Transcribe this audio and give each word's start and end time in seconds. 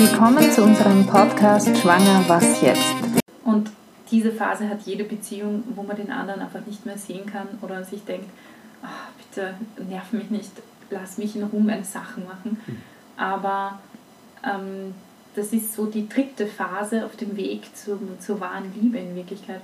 Willkommen 0.00 0.48
zu 0.52 0.62
unserem 0.62 1.04
Podcast 1.04 1.76
Schwanger, 1.76 2.22
was 2.28 2.62
jetzt? 2.62 2.94
Und 3.42 3.68
diese 4.12 4.30
Phase 4.30 4.68
hat 4.68 4.82
jede 4.82 5.02
Beziehung, 5.02 5.64
wo 5.74 5.82
man 5.82 5.96
den 5.96 6.12
anderen 6.12 6.40
einfach 6.40 6.64
nicht 6.64 6.86
mehr 6.86 6.96
sehen 6.96 7.26
kann 7.26 7.48
oder 7.62 7.82
sich 7.82 8.04
denkt, 8.04 8.30
ach, 8.80 9.08
bitte 9.18 9.54
nerv 9.88 10.12
mich 10.12 10.30
nicht, 10.30 10.52
lass 10.90 11.18
mich 11.18 11.34
in 11.34 11.42
Ruhe 11.42 11.62
meine 11.62 11.84
Sachen 11.84 12.26
machen. 12.26 12.60
Aber 13.16 13.80
ähm, 14.44 14.94
das 15.34 15.52
ist 15.52 15.74
so 15.74 15.86
die 15.86 16.08
dritte 16.08 16.46
Phase 16.46 17.04
auf 17.04 17.16
dem 17.16 17.36
Weg 17.36 17.62
zur, 17.74 17.98
zur 18.20 18.38
wahren 18.38 18.72
Liebe 18.80 18.98
in 18.98 19.16
Wirklichkeit. 19.16 19.62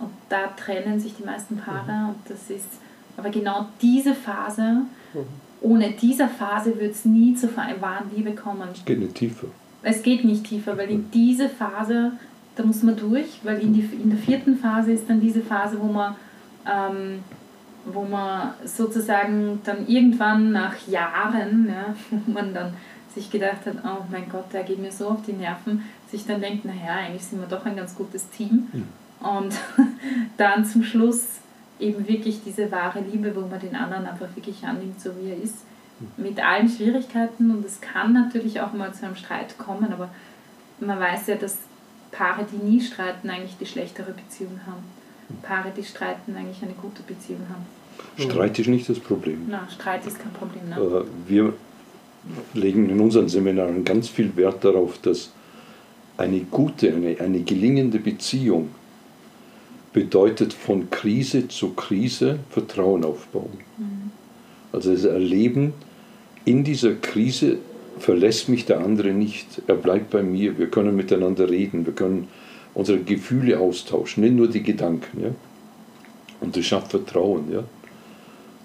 Und 0.00 0.10
da 0.28 0.48
trennen 0.48 0.98
sich 0.98 1.14
die 1.14 1.24
meisten 1.24 1.58
Paare 1.58 2.08
und 2.08 2.18
das 2.28 2.50
ist 2.50 2.80
aber 3.16 3.30
genau 3.30 3.68
diese 3.80 4.16
Phase, 4.16 4.78
ohne 5.60 5.92
diese 5.92 6.26
Phase 6.26 6.76
wird 6.76 6.90
es 6.90 7.04
nie 7.04 7.36
zur 7.36 7.56
wahren 7.56 8.10
Liebe 8.12 8.34
kommen. 8.34 8.68
Es 8.72 8.84
geht 8.84 8.98
nicht 8.98 9.14
tiefer. 9.14 9.46
Es 9.88 10.02
geht 10.02 10.24
nicht 10.24 10.42
tiefer, 10.42 10.76
weil 10.76 10.90
in 10.90 11.12
diese 11.12 11.48
Phase, 11.48 12.10
da 12.56 12.64
muss 12.64 12.82
man 12.82 12.96
durch, 12.96 13.38
weil 13.44 13.60
in, 13.60 13.72
die, 13.72 13.88
in 14.02 14.10
der 14.10 14.18
vierten 14.18 14.58
Phase 14.58 14.90
ist 14.90 15.08
dann 15.08 15.20
diese 15.20 15.42
Phase, 15.42 15.78
wo 15.80 15.86
man, 15.86 16.16
ähm, 16.68 17.20
wo 17.84 18.02
man 18.02 18.54
sozusagen 18.64 19.60
dann 19.62 19.86
irgendwann 19.86 20.50
nach 20.50 20.74
Jahren, 20.88 21.68
ja, 21.68 21.94
wo 22.10 22.32
man 22.32 22.52
dann 22.52 22.72
sich 23.14 23.30
gedacht 23.30 23.64
hat, 23.64 23.76
oh 23.84 24.04
mein 24.10 24.28
Gott, 24.28 24.52
der 24.52 24.64
geht 24.64 24.80
mir 24.80 24.90
so 24.90 25.06
auf 25.06 25.22
die 25.24 25.34
Nerven, 25.34 25.84
sich 26.10 26.26
dann 26.26 26.40
denkt, 26.40 26.64
naja, 26.64 26.96
eigentlich 27.06 27.24
sind 27.24 27.38
wir 27.38 27.46
doch 27.46 27.64
ein 27.64 27.76
ganz 27.76 27.94
gutes 27.94 28.28
Team. 28.30 28.66
Und 29.20 29.54
dann 30.36 30.64
zum 30.64 30.82
Schluss 30.82 31.26
eben 31.78 32.08
wirklich 32.08 32.40
diese 32.44 32.72
wahre 32.72 33.02
Liebe, 33.02 33.36
wo 33.36 33.42
man 33.42 33.60
den 33.60 33.76
anderen 33.76 34.04
einfach 34.04 34.34
wirklich 34.34 34.64
annimmt, 34.64 35.00
so 35.00 35.10
wie 35.20 35.30
er 35.30 35.40
ist, 35.40 35.58
mit 36.16 36.40
allen 36.40 36.68
Schwierigkeiten. 36.68 37.50
Und 37.50 37.64
es 37.64 37.80
kann 37.80 38.12
natürlich 38.12 38.60
auch 38.60 38.72
mal 38.72 38.92
zu 38.92 39.06
einem 39.06 39.16
Streit 39.16 39.56
kommen, 39.58 39.92
aber 39.92 40.10
man 40.80 40.98
weiß 41.00 41.28
ja, 41.28 41.36
dass 41.36 41.58
Paare, 42.10 42.46
die 42.50 42.64
nie 42.64 42.80
streiten, 42.80 43.28
eigentlich 43.30 43.56
die 43.58 43.66
schlechtere 43.66 44.12
Beziehung 44.12 44.60
haben. 44.66 44.82
Paare, 45.42 45.72
die 45.76 45.84
streiten, 45.84 46.36
eigentlich 46.36 46.62
eine 46.62 46.74
gute 46.74 47.02
Beziehung 47.02 47.42
haben. 47.48 47.66
Streit 48.18 48.58
ist 48.58 48.68
nicht 48.68 48.88
das 48.88 48.98
Problem. 48.98 49.46
Na, 49.48 49.66
Streit 49.68 50.06
ist 50.06 50.18
kein 50.18 50.32
Problem. 50.32 50.68
Ne? 50.68 51.04
Wir 51.26 51.52
legen 52.54 52.88
in 52.88 53.00
unseren 53.00 53.28
Seminaren 53.28 53.84
ganz 53.84 54.08
viel 54.08 54.36
Wert 54.36 54.64
darauf, 54.64 54.98
dass 54.98 55.32
eine 56.16 56.40
gute, 56.40 56.92
eine, 56.92 57.16
eine 57.20 57.40
gelingende 57.40 57.98
Beziehung 57.98 58.70
bedeutet 59.92 60.52
von 60.52 60.90
Krise 60.90 61.48
zu 61.48 61.70
Krise 61.70 62.38
Vertrauen 62.50 63.04
aufbauen. 63.04 63.58
Also 64.72 64.92
das 64.92 65.04
Erleben, 65.04 65.72
in 66.44 66.64
dieser 66.64 66.94
Krise 66.94 67.58
verlässt 67.98 68.48
mich 68.48 68.66
der 68.66 68.80
andere 68.80 69.10
nicht. 69.10 69.62
Er 69.66 69.74
bleibt 69.74 70.10
bei 70.10 70.22
mir. 70.22 70.58
Wir 70.58 70.68
können 70.68 70.96
miteinander 70.96 71.48
reden. 71.48 71.86
Wir 71.86 71.94
können 71.94 72.28
unsere 72.74 72.98
Gefühle 72.98 73.58
austauschen, 73.58 74.22
nicht 74.22 74.34
nur 74.34 74.48
die 74.48 74.62
Gedanken. 74.62 75.22
Ja? 75.22 75.30
Und 76.40 76.56
das 76.56 76.64
schafft 76.66 76.90
Vertrauen. 76.90 77.50
Ja? 77.50 77.64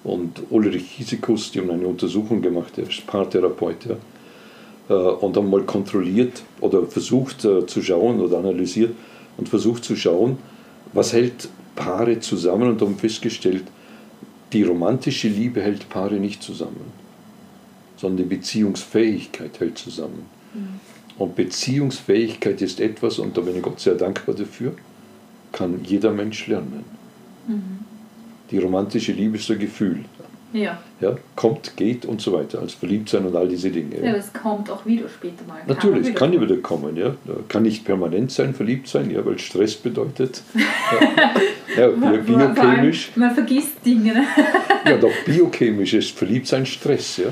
Und 0.03 0.41
Ulrich 0.49 0.91
Hiesekus, 0.97 1.51
die 1.51 1.59
haben 1.59 1.71
eine 1.71 1.87
Untersuchung 1.87 2.41
gemacht, 2.41 2.77
der 2.77 2.89
ist 2.89 3.05
Paartherapeut, 3.07 3.85
ja? 3.85 3.95
äh, 4.89 4.93
und 4.93 5.37
haben 5.37 5.49
mal 5.49 5.63
kontrolliert 5.63 6.43
oder 6.59 6.85
versucht 6.85 7.45
äh, 7.45 7.65
zu 7.65 7.81
schauen 7.81 8.19
oder 8.19 8.39
analysiert 8.39 8.93
und 9.37 9.47
versucht 9.47 9.83
zu 9.83 9.95
schauen, 9.95 10.37
was 10.93 11.13
hält 11.13 11.49
Paare 11.75 12.19
zusammen 12.19 12.69
und 12.69 12.81
haben 12.81 12.97
festgestellt, 12.97 13.63
die 14.53 14.63
romantische 14.63 15.27
Liebe 15.27 15.61
hält 15.61 15.89
Paare 15.89 16.15
nicht 16.15 16.43
zusammen, 16.43 16.91
sondern 17.97 18.29
die 18.29 18.35
Beziehungsfähigkeit 18.35 19.59
hält 19.59 19.77
zusammen. 19.77 20.25
Und 21.17 21.35
Beziehungsfähigkeit 21.35 22.61
ist 22.61 22.79
etwas, 22.79 23.19
und 23.19 23.37
da 23.37 23.41
bin 23.41 23.55
ich 23.55 23.61
Gott 23.61 23.79
sehr 23.79 23.95
dankbar 23.95 24.35
dafür, 24.35 24.73
kann 25.51 25.79
jeder 25.83 26.11
Mensch 26.11 26.47
lernen. 26.47 26.83
Die 28.49 28.57
romantische 28.57 29.13
Liebe 29.13 29.37
ist 29.37 29.49
ein 29.49 29.59
Gefühl. 29.59 30.03
Ja. 30.53 30.81
Ja, 30.99 31.15
kommt, 31.35 31.75
geht 31.77 32.05
und 32.05 32.21
so 32.21 32.33
weiter, 32.33 32.59
als 32.59 32.73
Verliebtsein 32.73 33.25
und 33.25 33.35
all 33.35 33.47
diese 33.47 33.69
Dinge. 33.69 34.03
ja, 34.03 34.11
das 34.13 34.31
kommt 34.33 34.69
auch 34.69 34.85
wieder 34.85 35.07
später 35.09 35.43
mal. 35.47 35.61
Natürlich, 35.65 36.07
wieder 36.07 36.15
kann 36.15 36.33
ja 36.33 36.41
wieder 36.41 36.57
kommen. 36.57 36.95
Ja. 36.97 37.15
Kann 37.47 37.63
nicht 37.63 37.85
permanent 37.85 38.31
sein, 38.31 38.53
verliebt 38.53 38.87
sein, 38.87 39.09
ja, 39.09 39.25
weil 39.25 39.39
Stress 39.39 39.75
bedeutet. 39.75 40.43
ja, 41.77 41.89
ja, 41.89 42.17
biochemisch. 42.17 43.11
Man 43.15 43.33
vergisst 43.33 43.85
Dinge. 43.85 44.13
Ne? 44.13 44.25
Ja, 44.85 44.97
doch 44.97 45.13
biochemisch 45.25 45.93
ist 45.93 46.11
Verliebtsein 46.17 46.65
Stress. 46.65 47.17
Ja. 47.17 47.29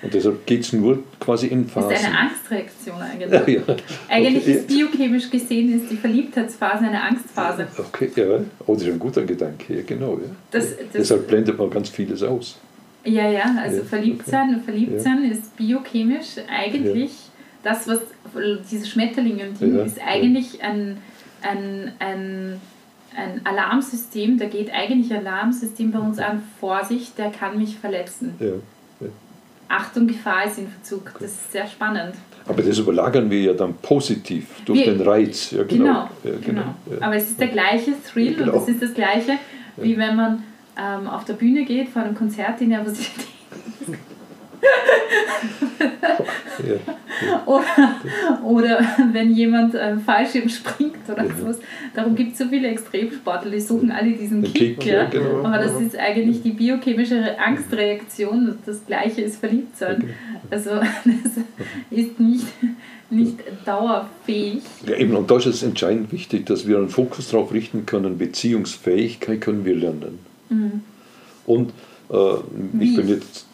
Und 0.00 0.14
deshalb 0.14 0.46
geht 0.46 0.60
es 0.60 0.72
nur 0.72 1.02
quasi 1.18 1.48
in 1.48 1.64
Das 1.64 1.72
Phasen. 1.72 1.90
ist 1.92 2.04
eine 2.06 2.18
Angstreaktion 2.18 2.96
eigentlich. 3.02 3.30
Ja, 3.32 3.48
ja. 3.48 3.76
Eigentlich 4.08 4.42
Okay, 4.44 4.52
ist 4.52 4.66
biochemisch 4.68 5.28
gesehen 5.30 5.74
ist 5.80 5.90
die 5.90 5.96
Verliebtheitsphase 5.96 6.84
eine 6.84 7.02
Angstphase. 7.02 7.66
Okay, 7.76 8.10
ja, 8.14 8.38
oh, 8.66 8.74
das 8.74 8.82
ist 8.84 8.88
ein 8.92 8.98
guter 8.98 9.22
Gedanke, 9.24 9.74
ja, 9.74 9.82
genau. 9.84 10.12
Ja. 10.14 10.30
Das, 10.52 10.76
das, 10.76 10.86
Deshalb 10.92 11.26
blendet 11.26 11.58
man 11.58 11.68
ganz 11.70 11.88
vieles 11.88 12.22
aus. 12.22 12.58
ja, 13.04 13.28
ja, 13.28 13.56
also 13.60 13.78
Ja, 13.78 13.84
Verliebtsein, 13.84 14.62
Verliebtsein 14.64 15.24
ist 15.30 15.56
biochemisch 15.56 16.36
eigentlich 16.48 17.10
das, 17.64 17.88
was 17.88 18.00
diese 18.70 18.86
Schmetterlinge 18.86 19.48
und 19.48 19.60
Ja, 19.76 19.82
ist 19.84 19.98
eigentlich 20.00 20.62
ein, 20.62 20.98
ein, 21.42 21.92
ein, 21.98 22.60
ein 23.16 23.40
Alarmsystem, 23.44 24.38
da 24.38 24.46
geht 24.46 24.70
eigentlich 24.72 25.12
ein 25.12 25.26
Alarmsystem 25.26 25.90
bei 25.90 25.98
uns 25.98 26.20
an, 26.20 26.42
Vorsicht, 26.60 27.18
der 27.18 27.30
kann 27.30 27.58
mich 27.58 27.76
verletzen. 27.78 28.34
Ja. 28.38 28.52
Achtung, 29.68 30.06
Gefahr 30.06 30.46
ist 30.46 30.58
in 30.58 30.68
Verzug. 30.68 31.12
Das 31.20 31.30
ist 31.30 31.52
sehr 31.52 31.66
spannend. 31.66 32.14
Aber 32.46 32.62
das 32.62 32.78
überlagern 32.78 33.30
wir 33.30 33.40
ja 33.42 33.52
dann 33.52 33.74
positiv 33.74 34.46
durch 34.64 34.78
Wir- 34.80 34.94
den 34.94 35.06
Reiz. 35.06 35.50
Ja, 35.50 35.62
Genau, 35.64 35.84
genau. 35.84 36.08
Ja, 36.24 36.30
genau. 36.44 36.74
Ja. 36.90 37.06
Aber 37.06 37.16
es 37.16 37.28
ist 37.28 37.38
der 37.40 37.48
gleiche 37.48 37.92
Thrill 38.02 38.32
Ja, 38.32 38.38
genau. 38.38 38.52
und 38.54 38.62
es 38.62 38.68
ist 38.68 38.82
das 38.82 38.94
gleiche, 38.94 39.32
wie 39.76 39.98
wenn 39.98 40.16
man 40.16 40.42
ähm, 40.78 41.06
auf 41.08 41.24
der 41.26 41.34
Bühne 41.34 41.64
geht 41.64 41.90
vor 41.90 42.02
einem 42.02 42.14
Konzert, 42.14 42.60
die 42.60 42.66
Nervosität. 42.66 43.26
Ja. 46.66 46.74
Oder, 47.46 47.64
oder 48.44 48.80
wenn 49.12 49.32
jemand 49.32 49.74
ähm, 49.78 50.00
Fallschirm 50.00 50.48
springt 50.48 50.96
oder 51.10 51.24
Ja. 51.24 51.34
sowas. 51.38 51.58
Darum 51.94 52.14
gibt 52.14 52.32
es 52.32 52.38
so 52.38 52.44
viele 52.48 52.68
Extremsportler, 52.68 53.50
die 53.50 53.60
suchen 53.60 53.90
alle 53.90 54.12
diesen 54.12 54.42
Kick. 54.42 54.80
Kick, 54.80 54.86
ja. 54.86 55.04
genau. 55.06 55.44
Aber 55.44 55.58
das 55.58 55.80
ist 55.80 55.96
eigentlich 55.96 56.42
die 56.42 56.50
biochemische 56.52 57.38
Angstreaktion. 57.38 58.48
und 58.50 58.58
Das 58.66 58.84
gleiche 58.86 59.22
ist 59.22 59.36
Verliebtsein. 59.40 60.10
Also 60.50 60.70
das 61.04 61.32
ist 61.90 62.20
nicht, 62.20 62.46
nicht 63.10 63.38
dauerfähig. 63.64 64.62
Ja, 64.86 64.96
eben, 64.96 65.16
und 65.16 65.30
da 65.30 65.36
ist 65.36 65.46
es 65.46 65.62
entscheidend 65.62 66.12
wichtig, 66.12 66.46
dass 66.46 66.66
wir 66.66 66.78
einen 66.78 66.88
Fokus 66.88 67.30
darauf 67.30 67.52
richten 67.52 67.86
können, 67.86 68.18
Beziehungsfähigkeit 68.18 69.40
können 69.40 69.64
wir 69.64 69.74
lernen. 69.76 70.18
Und 71.46 71.72
äh, 72.10 72.14
ich 72.80 72.96
bin 72.96 73.08
jetzt, 73.08 73.46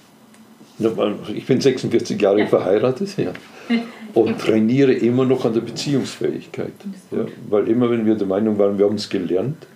ich 1.34 1.46
bin 1.46 1.60
46 1.60 2.20
Jahre 2.20 2.40
Ja. 2.40 2.46
verheiratet, 2.46 3.16
ja, 3.16 3.32
und 4.14 4.38
trainiere 4.38 4.92
immer 4.92 5.24
noch 5.24 5.44
an 5.44 5.54
der 5.54 5.60
Beziehungsfähigkeit. 5.60 6.72
Ja, 7.10 7.26
weil 7.48 7.68
immer, 7.68 7.90
wenn 7.90 8.06
wir 8.06 8.14
der 8.14 8.26
Meinung 8.26 8.58
waren, 8.58 8.78
wir 8.78 8.86
haben 8.86 8.96
es 8.96 9.08
gelernt, 9.08 9.66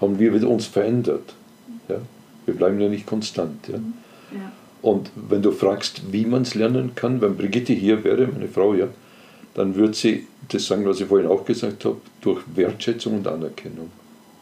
haben 0.00 0.18
wir 0.18 0.48
uns 0.48 0.66
verändert. 0.66 1.34
Ja. 1.88 1.96
Wir 2.46 2.54
bleiben 2.54 2.80
ja 2.80 2.88
nicht 2.88 3.06
konstant. 3.06 3.68
Ja. 3.68 3.74
Ja. 3.74 4.52
Und 4.80 5.10
wenn 5.28 5.42
du 5.42 5.50
fragst, 5.52 6.12
wie 6.12 6.24
man 6.24 6.42
es 6.42 6.54
lernen 6.54 6.92
kann, 6.94 7.20
wenn 7.20 7.36
Brigitte 7.36 7.72
hier 7.72 8.04
wäre, 8.04 8.26
meine 8.28 8.48
Frau, 8.48 8.74
ja, 8.74 8.86
dann 9.54 9.74
würde 9.74 9.94
sie 9.94 10.26
das 10.50 10.66
sagen, 10.66 10.86
was 10.86 11.00
ich 11.00 11.06
vorhin 11.06 11.26
auch 11.28 11.44
gesagt 11.44 11.84
habe, 11.84 11.96
durch 12.20 12.40
Wertschätzung 12.54 13.16
und 13.16 13.26
Anerkennung, 13.26 13.90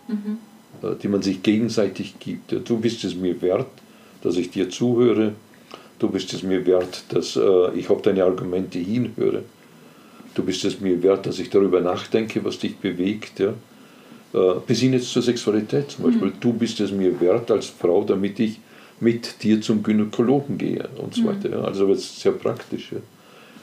äh, 0.09 0.95
die 1.03 1.09
man 1.09 1.23
sich 1.23 1.43
gegenseitig 1.43 2.19
gibt. 2.21 2.53
Du 2.69 2.79
bist 2.79 3.03
es 3.05 3.15
mir 3.17 3.41
wert, 3.41 3.67
dass 4.23 4.37
ich 4.37 4.51
dir 4.51 4.69
zuhöre. 4.69 5.33
Du 5.99 6.09
bist 6.09 6.33
es 6.35 6.43
mir 6.43 6.67
wert, 6.67 7.05
dass 7.09 7.37
äh, 7.37 7.75
ich 7.75 7.89
auf 7.89 8.03
deine 8.03 8.25
Argumente 8.25 8.79
hinhöre. 8.79 9.43
Du 10.35 10.43
bist 10.43 10.65
es 10.65 10.81
mir 10.81 11.03
wert, 11.03 11.27
dass 11.27 11.39
ich 11.39 11.49
darüber 11.49 11.81
nachdenke, 11.81 12.45
was 12.45 12.59
dich 12.59 12.77
bewegt. 12.77 13.41
Ja. 13.41 13.55
Äh, 14.35 14.61
bis 14.67 14.81
hin 14.81 14.93
jetzt 14.93 15.11
zur 15.11 15.23
Sexualität 15.23 15.91
zum 15.91 16.05
Beispiel. 16.05 16.33
Du 16.39 16.53
bist 16.53 16.81
es 16.81 16.93
mir 16.93 17.19
wert 17.21 17.51
als 17.51 17.67
Frau, 17.67 18.05
damit 18.05 18.39
ich 18.41 18.61
mit 19.01 19.43
dir 19.43 19.61
zum 19.61 19.83
Gynäkologen 19.83 20.59
gehe 20.59 20.89
und 20.99 21.15
so 21.15 21.25
weiter. 21.25 21.51
Ja. 21.51 21.61
Also 21.63 21.89
das 21.89 22.01
ist 22.01 22.21
sehr 22.21 22.33
praktisch. 22.33 22.93
Ja. 22.93 22.99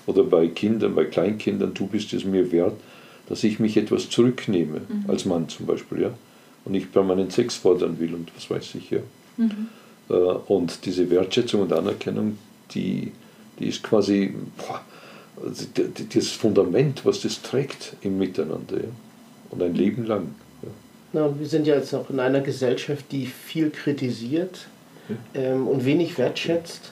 Oder 0.05 0.23
bei 0.23 0.47
Kindern, 0.47 0.95
bei 0.95 1.05
Kleinkindern, 1.05 1.73
du 1.73 1.87
bist 1.87 2.13
es 2.13 2.25
mir 2.25 2.51
wert, 2.51 2.73
dass 3.29 3.43
ich 3.43 3.59
mich 3.59 3.77
etwas 3.77 4.09
zurücknehme, 4.09 4.81
als 5.07 5.25
Mann 5.25 5.47
zum 5.47 5.65
Beispiel, 5.65 6.01
ja. 6.01 6.13
Und 6.65 6.73
nicht 6.73 6.91
permanent 6.91 7.31
Sex 7.31 7.55
fordern 7.55 7.99
will 7.99 8.13
und 8.13 8.31
was 8.35 8.49
weiß 8.49 8.75
ich, 8.75 8.89
ja. 8.91 8.99
Äh, 9.37 9.49
Und 10.07 10.85
diese 10.85 11.09
Wertschätzung 11.09 11.61
und 11.61 11.73
Anerkennung, 11.73 12.37
die, 12.71 13.11
die 13.59 13.67
ist 13.67 13.83
quasi 13.83 14.33
boah, 14.57 14.81
also 15.43 15.65
das 16.13 16.27
Fundament, 16.29 17.05
was 17.05 17.21
das 17.21 17.41
trägt 17.41 17.95
im 18.01 18.17
Miteinander. 18.17 18.77
Ja. 18.77 18.89
Und 19.49 19.61
ein 19.61 19.75
Leben 19.75 20.05
lang. 20.05 20.35
Ja. 20.61 20.69
Na, 21.13 21.39
wir 21.39 21.47
sind 21.47 21.67
ja 21.67 21.75
jetzt 21.75 21.93
noch 21.93 22.09
in 22.09 22.19
einer 22.19 22.41
Gesellschaft, 22.41 23.05
die 23.11 23.25
viel 23.25 23.69
kritisiert 23.69 24.67
ähm, 25.33 25.67
und 25.67 25.85
wenig 25.85 26.17
wertschätzt. 26.17 26.91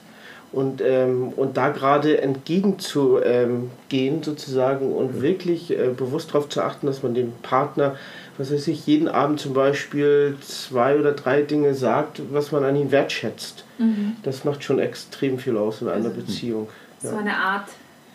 Und, 0.51 0.81
ähm, 0.81 1.29
und 1.37 1.55
da 1.55 1.69
gerade 1.69 2.21
entgegenzugehen 2.21 3.69
ähm, 3.91 4.23
sozusagen 4.23 4.91
und 4.91 5.21
wirklich 5.21 5.71
äh, 5.71 5.91
bewusst 5.95 6.33
darauf 6.33 6.49
zu 6.49 6.61
achten, 6.61 6.87
dass 6.87 7.03
man 7.03 7.13
dem 7.13 7.31
Partner, 7.41 7.95
was 8.41 8.51
weiß 8.51 8.67
ich, 8.69 8.87
jeden 8.87 9.07
Abend 9.07 9.39
zum 9.39 9.53
Beispiel 9.53 10.35
zwei 10.41 10.99
oder 10.99 11.11
drei 11.11 11.43
Dinge 11.43 11.73
sagt, 11.75 12.21
was 12.31 12.51
man 12.51 12.63
an 12.63 12.75
ihn 12.75 12.91
wertschätzt. 12.91 13.65
Mhm. 13.77 14.17
Das 14.23 14.43
macht 14.45 14.63
schon 14.63 14.79
extrem 14.79 15.37
viel 15.37 15.57
aus 15.57 15.81
in 15.81 15.87
einer 15.87 16.07
also, 16.07 16.09
Beziehung. 16.09 16.67
Ja. 17.01 17.11
So 17.11 17.17
eine 17.17 17.35
Art 17.35 17.67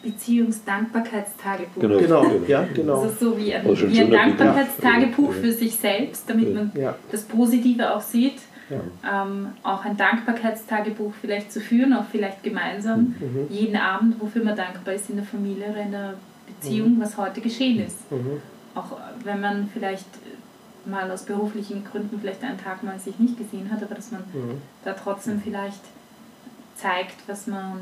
Beziehungsdankbarkeitstagebuch. 0.02 1.80
Genau, 1.80 1.98
genau, 1.98 2.30
ja, 2.46 2.66
genau. 2.74 3.02
Das 3.02 3.12
ist 3.12 3.20
so 3.20 3.38
wie 3.38 3.54
ein, 3.54 3.64
wie 3.64 4.00
ein 4.00 4.10
Dankbarkeitstagebuch 4.10 5.32
für 5.32 5.52
sich 5.52 5.76
selbst, 5.76 6.28
damit 6.28 6.54
man 6.54 6.70
das 7.10 7.22
Positive 7.22 7.94
auch 7.94 8.02
sieht. 8.02 8.40
Ja. 8.68 9.22
Ähm, 9.22 9.50
auch 9.62 9.84
ein 9.84 9.96
Dankbarkeitstagebuch 9.96 11.12
vielleicht 11.20 11.52
zu 11.52 11.60
führen, 11.60 11.92
auch 11.92 12.06
vielleicht 12.10 12.42
gemeinsam, 12.42 13.14
mhm. 13.20 13.46
jeden 13.48 13.76
Abend, 13.76 14.20
wofür 14.20 14.42
man 14.42 14.56
dankbar 14.56 14.94
ist 14.94 15.08
in 15.08 15.16
der 15.16 15.24
Familie 15.24 15.66
oder 15.70 15.82
in 15.82 15.92
der 15.92 16.14
Beziehung, 16.48 16.96
mhm. 16.96 17.00
was 17.00 17.16
heute 17.16 17.40
geschehen 17.40 17.86
ist. 17.86 18.10
Mhm. 18.10 18.42
Auch 18.76 18.96
wenn 19.24 19.40
man 19.40 19.68
vielleicht 19.72 20.06
mal 20.84 21.10
aus 21.10 21.24
beruflichen 21.24 21.84
Gründen 21.84 22.20
vielleicht 22.20 22.42
einen 22.44 22.62
Tag 22.62 22.84
mal 22.84 22.98
sich 23.00 23.18
nicht 23.18 23.36
gesehen 23.36 23.70
hat, 23.72 23.82
aber 23.82 23.96
dass 23.96 24.12
man 24.12 24.22
mhm. 24.32 24.60
da 24.84 24.92
trotzdem 24.92 25.40
vielleicht 25.42 25.80
zeigt, 26.76 27.16
was 27.26 27.48
man 27.48 27.80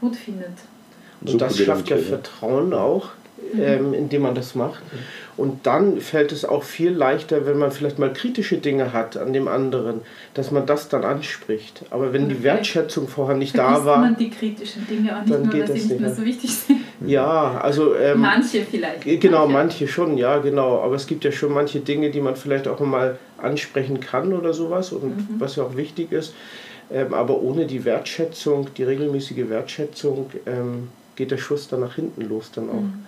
gut 0.00 0.16
findet. 0.16 0.58
Und 1.20 1.40
das 1.40 1.56
schafft 1.58 1.88
ja 1.88 1.96
Vertrauen 1.96 2.74
auch. 2.74 3.10
Ähm, 3.58 3.94
indem 3.94 4.22
man 4.22 4.34
das 4.34 4.54
macht. 4.54 4.82
Und 5.36 5.66
dann 5.66 6.00
fällt 6.00 6.30
es 6.30 6.44
auch 6.44 6.62
viel 6.62 6.92
leichter, 6.92 7.44
wenn 7.44 7.58
man 7.58 7.72
vielleicht 7.72 7.98
mal 7.98 8.12
kritische 8.12 8.58
Dinge 8.58 8.92
hat 8.92 9.16
an 9.16 9.32
dem 9.32 9.48
anderen, 9.48 10.02
dass 10.34 10.52
man 10.52 10.64
das 10.64 10.88
dann 10.88 11.04
anspricht. 11.04 11.82
Aber 11.90 12.12
wenn 12.12 12.28
die 12.28 12.44
Wertschätzung 12.44 13.08
vorher 13.08 13.36
nicht 13.36 13.58
da 13.58 13.84
war, 13.84 13.98
man 13.98 14.16
die 14.16 14.30
kritischen 14.30 14.86
Dinge 14.86 15.16
auch 15.16 15.22
nicht 15.22 15.34
dann 15.34 15.42
nur, 15.42 15.52
geht 15.52 15.68
weil 15.68 15.76
sie 15.76 15.88
nicht 15.88 16.00
mehr 16.00 16.14
so 16.14 16.24
wichtig 16.24 16.54
sind. 16.54 16.80
Ja, 17.04 17.58
also 17.60 17.96
ähm, 17.96 18.20
manche 18.20 18.64
vielleicht. 18.64 19.02
Genau, 19.02 19.40
manche. 19.40 19.52
manche 19.52 19.88
schon, 19.88 20.16
ja, 20.16 20.38
genau. 20.38 20.80
Aber 20.80 20.94
es 20.94 21.06
gibt 21.06 21.24
ja 21.24 21.32
schon 21.32 21.52
manche 21.52 21.80
Dinge, 21.80 22.10
die 22.10 22.20
man 22.20 22.36
vielleicht 22.36 22.68
auch 22.68 22.78
mal 22.80 23.18
ansprechen 23.38 23.98
kann 24.00 24.32
oder 24.32 24.54
sowas 24.54 24.92
und 24.92 25.16
mhm. 25.16 25.40
was 25.40 25.56
ja 25.56 25.64
auch 25.64 25.76
wichtig 25.76 26.12
ist. 26.12 26.32
Ähm, 26.92 27.12
aber 27.12 27.40
ohne 27.40 27.66
die 27.66 27.84
Wertschätzung, 27.84 28.68
die 28.76 28.84
regelmäßige 28.84 29.48
Wertschätzung, 29.48 30.30
ähm, 30.46 30.88
geht 31.16 31.30
der 31.30 31.38
Schuss 31.38 31.68
dann 31.68 31.80
nach 31.80 31.94
hinten 31.94 32.22
los 32.22 32.50
dann 32.54 32.70
auch. 32.70 32.74
Mhm. 32.74 33.06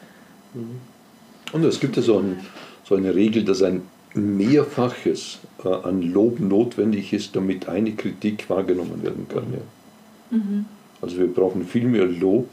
Und 1.52 1.64
es 1.64 1.80
gibt 1.80 1.96
ja 1.96 2.02
so, 2.02 2.18
ein, 2.18 2.40
so 2.84 2.94
eine 2.94 3.14
Regel, 3.14 3.44
dass 3.44 3.62
ein 3.62 3.82
Mehrfaches 4.14 5.38
äh, 5.64 5.68
an 5.68 6.02
Lob 6.02 6.40
notwendig 6.40 7.12
ist, 7.12 7.36
damit 7.36 7.68
eine 7.68 7.92
Kritik 7.92 8.48
wahrgenommen 8.48 9.02
werden 9.02 9.26
kann. 9.28 9.44
Ja. 9.52 10.36
Mhm. 10.36 10.66
Also 11.02 11.18
wir 11.18 11.32
brauchen 11.32 11.66
viel 11.66 11.86
mehr 11.86 12.06
Lob, 12.06 12.48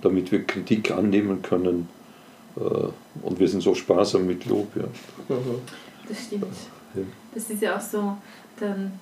damit 0.00 0.30
wir 0.30 0.44
Kritik 0.44 0.90
annehmen 0.92 1.42
können. 1.42 1.88
Äh, 2.56 2.60
und 3.22 3.40
wir 3.40 3.48
sind 3.48 3.62
so 3.62 3.74
sparsam 3.74 4.26
mit 4.26 4.46
Lob. 4.46 4.68
Ja. 4.76 5.34
Mhm. 5.34 5.60
Das 6.08 6.24
stimmt. 6.24 6.44
Ja. 6.94 7.02
Das 7.34 7.50
ist 7.50 7.62
ja 7.62 7.76
auch 7.76 7.80
so, 7.80 8.16
dann 8.60 8.92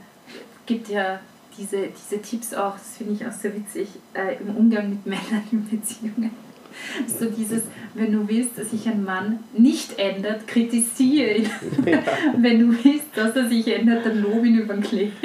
gibt 0.66 0.88
ja 0.88 1.20
diese, 1.58 1.88
diese 1.88 2.22
Tipps 2.22 2.54
auch, 2.54 2.74
das 2.74 2.96
finde 2.96 3.14
ich 3.14 3.26
auch 3.26 3.32
sehr 3.32 3.54
witzig, 3.54 3.88
äh, 4.14 4.36
im 4.40 4.56
Umgang 4.56 4.90
mit 4.90 5.06
Männern 5.06 5.42
in 5.50 5.68
Beziehungen. 5.68 6.30
So 7.06 7.26
dieses, 7.26 7.62
wenn 7.94 8.12
du 8.12 8.28
willst, 8.28 8.58
dass 8.58 8.70
sich 8.70 8.86
ein 8.88 9.04
Mann 9.04 9.40
nicht 9.56 9.98
ändert, 9.98 10.46
kritisiere 10.46 11.34
ihn. 11.34 11.50
Ja. 11.86 11.98
wenn 12.36 12.60
du 12.60 12.84
willst, 12.84 13.08
dass 13.14 13.36
er 13.36 13.48
sich 13.48 13.66
ändert, 13.68 14.06
dann 14.06 14.22
lob 14.22 14.44
ihn 14.44 14.58
über 14.58 14.74
den 14.74 14.82
Klee. 14.82 15.10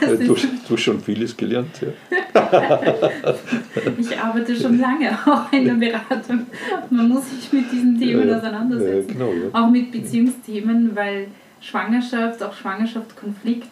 du, 0.00 0.36
hast 0.36 0.80
schon 0.80 1.00
vieles 1.00 1.36
gelernt. 1.36 1.82
Ja. 1.82 2.80
ich 3.98 4.18
arbeite 4.18 4.56
schon 4.56 4.78
lange 4.78 5.10
auch 5.26 5.52
in 5.52 5.66
der 5.66 5.74
Beratung. 5.74 6.46
Man 6.88 7.08
muss 7.08 7.28
sich 7.28 7.52
mit 7.52 7.70
diesen 7.70 7.98
Themen 7.98 8.32
auseinandersetzen. 8.32 9.08
Ja, 9.08 9.12
genau, 9.12 9.32
ja. 9.32 9.50
Auch 9.52 9.70
mit 9.70 9.92
Beziehungsthemen, 9.92 10.96
weil 10.96 11.26
Schwangerschaft, 11.60 12.42
auch 12.42 12.54
Schwangerschaftskonflikt 12.54 13.68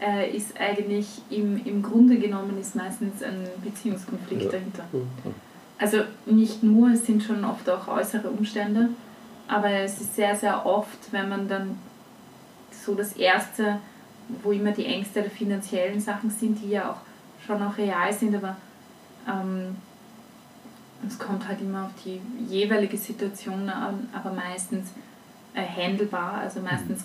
äh, 0.00 0.36
ist 0.36 0.58
eigentlich 0.58 1.06
im, 1.30 1.64
im 1.64 1.82
Grunde 1.82 2.18
genommen 2.18 2.58
ist 2.60 2.74
meistens 2.74 3.22
ein 3.22 3.46
Beziehungskonflikt 3.64 4.42
ja. 4.42 4.50
dahinter. 4.50 4.84
Also 5.78 5.98
nicht 6.26 6.62
nur, 6.62 6.90
es 6.90 7.06
sind 7.06 7.22
schon 7.22 7.44
oft 7.44 7.68
auch 7.68 7.88
äußere 7.88 8.28
Umstände, 8.28 8.90
aber 9.48 9.70
es 9.70 10.00
ist 10.00 10.16
sehr, 10.16 10.34
sehr 10.34 10.64
oft, 10.66 11.12
wenn 11.12 11.28
man 11.28 11.48
dann 11.48 11.78
so 12.70 12.94
das 12.94 13.12
Erste, 13.12 13.78
wo 14.42 14.52
immer 14.52 14.72
die 14.72 14.86
Ängste 14.86 15.22
der 15.22 15.30
finanziellen 15.30 16.00
Sachen 16.00 16.30
sind, 16.30 16.62
die 16.62 16.70
ja 16.70 16.90
auch 16.90 17.46
schon 17.46 17.62
auch 17.62 17.76
real 17.76 18.12
sind, 18.12 18.34
aber 18.34 18.56
ähm, 19.28 19.76
es 21.06 21.18
kommt 21.18 21.46
halt 21.46 21.60
immer 21.60 21.84
auf 21.84 21.90
die 22.04 22.20
jeweilige 22.48 22.96
Situation 22.96 23.68
an, 23.68 24.08
aber 24.12 24.32
meistens 24.32 24.88
äh, 25.54 25.62
handelbar, 25.62 26.38
also 26.42 26.60
meistens 26.60 27.04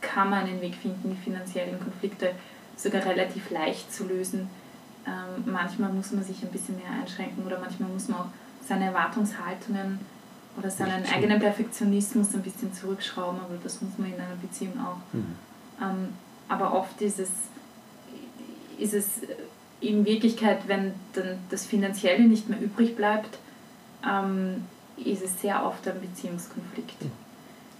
kann 0.00 0.30
man 0.30 0.46
einen 0.46 0.60
Weg 0.60 0.74
finden, 0.74 1.10
die 1.10 1.22
finanziellen 1.22 1.78
Konflikte 1.78 2.32
sogar 2.76 3.04
relativ 3.04 3.50
leicht 3.50 3.92
zu 3.92 4.06
lösen. 4.06 4.48
Ähm, 5.06 5.44
manchmal 5.52 5.92
muss 5.92 6.12
man 6.12 6.24
sich 6.24 6.42
ein 6.42 6.50
bisschen 6.50 6.76
mehr 6.76 6.90
einschränken 7.00 7.44
oder 7.44 7.58
manchmal 7.58 7.88
muss 7.88 8.08
man 8.08 8.20
auch 8.20 8.26
seine 8.66 8.86
Erwartungshaltungen 8.86 9.98
oder 10.56 10.70
seinen 10.70 11.04
eigenen 11.06 11.38
Perfektionismus 11.40 12.34
ein 12.34 12.42
bisschen 12.42 12.72
zurückschrauben, 12.72 13.40
aber 13.40 13.56
das 13.62 13.80
muss 13.80 13.96
man 13.98 14.12
in 14.12 14.20
einer 14.20 14.36
Beziehung 14.40 14.74
auch. 14.80 14.98
Mhm. 15.14 15.36
Ähm, 15.80 16.08
aber 16.48 16.74
oft 16.74 17.00
ist 17.00 17.18
es, 17.18 17.30
ist 18.78 18.94
es 18.94 19.08
in 19.80 20.04
Wirklichkeit, 20.04 20.60
wenn 20.66 20.92
dann 21.14 21.38
das 21.50 21.64
Finanzielle 21.64 22.24
nicht 22.24 22.48
mehr 22.48 22.60
übrig 22.60 22.96
bleibt, 22.96 23.38
ähm, 24.06 24.64
ist 24.96 25.22
es 25.22 25.40
sehr 25.40 25.64
oft 25.64 25.86
ein 25.88 26.00
Beziehungskonflikt. 26.00 27.02
Mhm. 27.02 27.12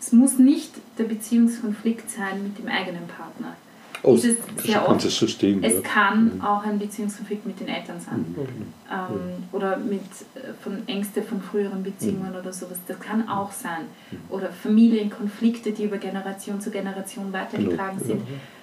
Es 0.01 0.13
muss 0.13 0.39
nicht 0.39 0.73
der 0.99 1.05
Beziehungskonflikt 1.05 2.11
sein 2.11 2.43
mit 2.43 2.59
dem 2.59 2.69
eigenen 2.69 3.07
Partner. 3.07 3.55
Oh, 4.03 4.15
ist 4.15 4.25
es 4.25 4.37
sehr 4.65 4.89
oft. 4.89 5.03
System, 5.03 5.63
es 5.63 5.75
ja. 5.75 5.81
kann 5.81 6.37
mhm. 6.37 6.41
auch 6.41 6.65
ein 6.65 6.79
Beziehungskonflikt 6.79 7.45
mit 7.47 7.61
den 7.61 7.69
Eltern 7.69 8.01
sein. 8.01 8.25
Mhm. 8.35 8.47
Ähm, 8.91 9.45
oder 9.53 9.77
mit 9.77 10.01
äh, 10.01 10.55
von 10.63 10.89
Ängste 10.89 11.23
von 11.23 11.43
früheren 11.43 11.83
Beziehungen 11.83 12.31
mhm. 12.31 12.39
oder 12.39 12.53
sowas. 12.53 12.79
Das 12.89 12.99
kann 12.99 13.29
auch 13.29 13.53
sein. 13.53 13.83
Mhm. 14.11 14.17
Oder 14.31 14.49
Familienkonflikte, 14.51 15.73
die 15.73 15.85
über 15.85 15.99
Generation 15.99 16.63
zu 16.63 16.71
Generation 16.71 17.31
weitergetragen 17.33 17.99
genau. 17.99 18.09
sind, 18.09 18.23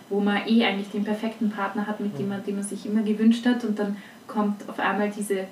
wo 0.09 0.19
man 0.19 0.47
eh 0.47 0.65
eigentlich 0.65 0.89
den 0.89 1.03
perfekten 1.03 1.51
Partner 1.51 1.85
hat, 1.85 1.99
mit 1.99 2.17
dem 2.17 2.29
man, 2.29 2.43
den 2.43 2.55
man 2.55 2.63
sich 2.63 2.87
immer 2.87 3.03
gewünscht 3.03 3.45
hat 3.45 3.63
und 3.63 3.77
dann 3.77 3.97
kommt 4.25 4.67
auf 4.67 4.79
einmal 4.79 5.11
diese, 5.11 5.45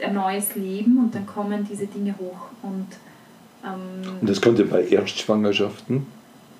ein 0.00 0.14
neues 0.14 0.54
Leben 0.54 0.98
und 0.98 1.14
dann 1.14 1.26
kommen 1.26 1.66
diese 1.68 1.86
Dinge 1.86 2.14
hoch. 2.18 2.50
Und 2.62 2.86
ähm, 3.64 4.18
und 4.20 4.28
das 4.28 4.40
könnte 4.40 4.64
bei 4.64 4.84
Erstschwangerschaften 4.86 6.06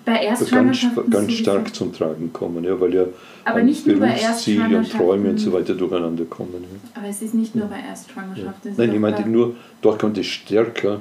bei 0.04 0.22
Erstschwangerschaften 0.24 1.10
ganz, 1.10 1.28
ganz 1.28 1.32
stark 1.32 1.74
zum 1.74 1.92
Tragen 1.92 2.32
kommen, 2.32 2.62
ja, 2.64 2.78
weil 2.78 2.94
ja 2.94 3.06
aber 3.44 3.62
nicht 3.62 3.86
nur 3.86 4.00
bei 4.00 4.14
und 4.14 4.90
Träume 4.90 5.30
und 5.30 5.38
so 5.38 5.52
weiter 5.52 5.74
durcheinander 5.74 6.24
kommen. 6.24 6.62
Ja. 6.62 7.00
Aber 7.00 7.08
es 7.08 7.22
ist 7.22 7.34
nicht 7.34 7.54
nur 7.54 7.66
bei 7.66 7.80
Erstschwangerschaften. 7.80 8.72
Ja. 8.72 8.74
Nein, 8.76 8.94
ich 8.94 9.00
meinte 9.00 9.28
nur, 9.28 9.56
dort 9.80 9.98
könnte 9.98 10.20
es 10.20 10.26
stärker 10.26 11.00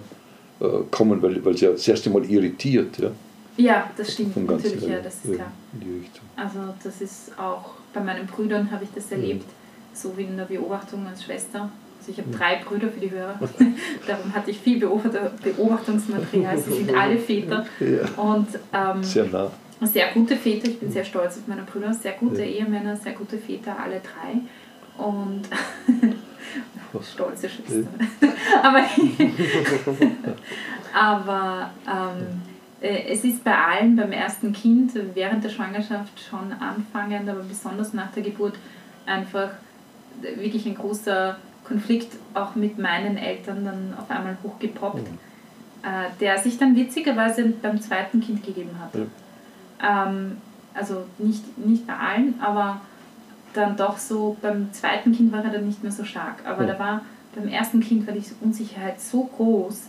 äh, 0.59 0.65
kommen, 0.89 1.21
weil, 1.21 1.43
weil 1.43 1.53
es 1.53 1.61
ja 1.61 1.71
das 1.71 1.87
erste 1.87 2.09
Mal 2.09 2.23
irritiert. 2.25 2.97
Ja, 2.99 3.11
ja 3.57 3.89
das 3.97 4.13
stimmt 4.13 4.35
natürlich, 4.37 4.87
ja, 4.87 4.99
das 5.01 5.15
ist 5.23 5.33
klar. 5.33 5.51
Also 6.37 6.59
das 6.81 7.01
ist 7.01 7.37
auch, 7.37 7.71
bei 7.93 7.99
meinen 7.99 8.25
Brüdern 8.25 8.71
habe 8.71 8.85
ich 8.85 8.89
das 8.95 9.11
erlebt, 9.11 9.45
so 9.93 10.15
wie 10.15 10.23
in 10.23 10.37
der 10.37 10.45
Beobachtung 10.45 11.05
als 11.07 11.23
Schwester 11.23 11.69
also 12.03 12.11
ich 12.11 12.17
habe 12.17 12.37
drei 12.37 12.57
Brüder 12.57 12.89
für 12.89 12.99
die 12.99 13.11
Hörer, 13.11 13.39
darum 14.07 14.33
hatte 14.33 14.51
ich 14.51 14.59
viel 14.59 14.77
Beobachtungsmaterial. 14.79 16.57
Sie 16.57 16.73
sind 16.73 16.93
alle 16.93 17.17
Väter 17.17 17.65
ja. 17.79 18.21
und 18.21 18.47
ähm, 18.73 19.01
sehr, 19.03 19.25
nah. 19.25 19.49
sehr 19.81 20.11
gute 20.13 20.35
Väter. 20.35 20.67
Ich 20.67 20.79
bin 20.81 20.91
sehr 20.91 21.05
stolz 21.05 21.37
auf 21.37 21.47
meine 21.47 21.61
Brüder, 21.61 21.93
sehr 21.93 22.11
gute 22.13 22.43
ja. 22.43 22.59
Ehemänner, 22.59 22.97
sehr 22.97 23.13
gute 23.13 23.37
Väter, 23.37 23.77
alle 23.81 24.01
drei. 24.01 24.41
Und 25.01 25.43
stolze 27.13 27.47
Schwester. 27.47 27.87
aber 28.63 28.83
aber 30.93 31.71
ähm, 31.87 32.41
äh, 32.81 33.13
es 33.13 33.23
ist 33.23 33.45
bei 33.45 33.57
allen 33.57 33.95
beim 33.95 34.11
ersten 34.11 34.51
Kind 34.51 34.91
während 35.13 35.43
der 35.43 35.49
Schwangerschaft 35.49 36.19
schon 36.19 36.51
anfangend, 36.51 37.29
aber 37.29 37.43
besonders 37.43 37.93
nach 37.93 38.11
der 38.11 38.23
Geburt 38.23 38.55
einfach 39.05 39.51
wirklich 40.21 40.65
ein 40.65 40.75
großer 40.75 41.37
Konflikt 41.63 42.17
auch 42.33 42.55
mit 42.55 42.77
meinen 42.77 43.17
Eltern 43.17 43.65
dann 43.65 43.93
auf 43.97 44.09
einmal 44.09 44.37
hochgepoppt, 44.43 45.09
mhm. 45.09 45.17
äh, 45.83 46.09
der 46.19 46.37
sich 46.37 46.57
dann 46.57 46.75
witzigerweise 46.75 47.45
beim 47.61 47.81
zweiten 47.81 48.19
Kind 48.21 48.43
gegeben 48.43 48.71
hat. 48.79 48.93
Ja. 48.95 50.07
Ähm, 50.07 50.37
also 50.73 51.05
nicht, 51.17 51.57
nicht 51.57 51.85
bei 51.87 51.95
allen, 51.95 52.35
aber 52.41 52.81
dann 53.53 53.77
doch 53.77 53.97
so, 53.97 54.35
beim 54.41 54.73
zweiten 54.73 55.11
Kind 55.11 55.31
war 55.31 55.43
er 55.43 55.51
dann 55.51 55.67
nicht 55.67 55.83
mehr 55.83 55.91
so 55.91 56.03
stark. 56.03 56.45
Aber 56.45 56.65
ja. 56.65 56.73
da 56.73 56.79
war 56.79 57.01
beim 57.35 57.47
ersten 57.47 57.79
Kind 57.79 58.05
war 58.07 58.13
die 58.13 58.23
Unsicherheit 58.41 58.99
so 58.99 59.23
groß, 59.23 59.87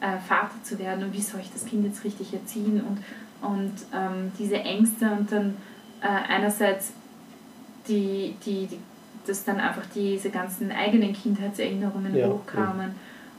äh, 0.00 0.18
Vater 0.26 0.62
zu 0.62 0.78
werden 0.78 1.04
und 1.04 1.12
wie 1.12 1.20
soll 1.20 1.40
ich 1.40 1.52
das 1.52 1.64
Kind 1.64 1.84
jetzt 1.84 2.04
richtig 2.04 2.32
erziehen 2.32 2.82
und, 2.82 2.98
und 3.46 3.72
ähm, 3.94 4.32
diese 4.38 4.56
Ängste 4.56 5.10
und 5.10 5.30
dann 5.32 5.56
äh, 6.00 6.32
einerseits 6.32 6.92
die, 7.88 8.34
die, 8.44 8.66
die, 8.66 8.78
dass 9.28 9.44
dann 9.44 9.60
einfach 9.60 9.84
diese 9.94 10.30
ganzen 10.30 10.70
eigenen 10.72 11.12
Kindheitserinnerungen 11.12 12.14
Ja, 12.14 12.28
hochkamen. 12.28 12.94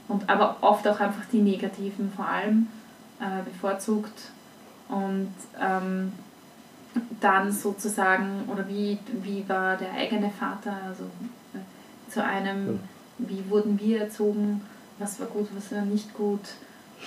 Und 0.07 0.29
aber 0.29 0.57
oft 0.61 0.87
auch 0.87 0.99
einfach 0.99 1.25
die 1.31 1.41
negativen 1.41 2.11
vor 2.15 2.27
allem 2.27 2.67
äh, 3.19 3.43
bevorzugt. 3.43 4.31
Und 4.89 5.33
ähm, 5.59 6.13
dann 7.19 7.51
sozusagen, 7.51 8.45
oder 8.47 8.67
wie, 8.67 8.97
wie 9.21 9.47
war 9.47 9.77
der 9.77 9.91
eigene 9.93 10.29
Vater, 10.29 10.77
also 10.87 11.03
äh, 11.53 12.11
zu 12.11 12.23
einem, 12.23 12.79
wie 13.17 13.49
wurden 13.49 13.79
wir 13.79 14.01
erzogen, 14.01 14.61
was 14.99 15.19
war 15.19 15.27
gut, 15.27 15.47
was 15.55 15.71
war 15.71 15.81
nicht 15.81 16.13
gut. 16.13 16.41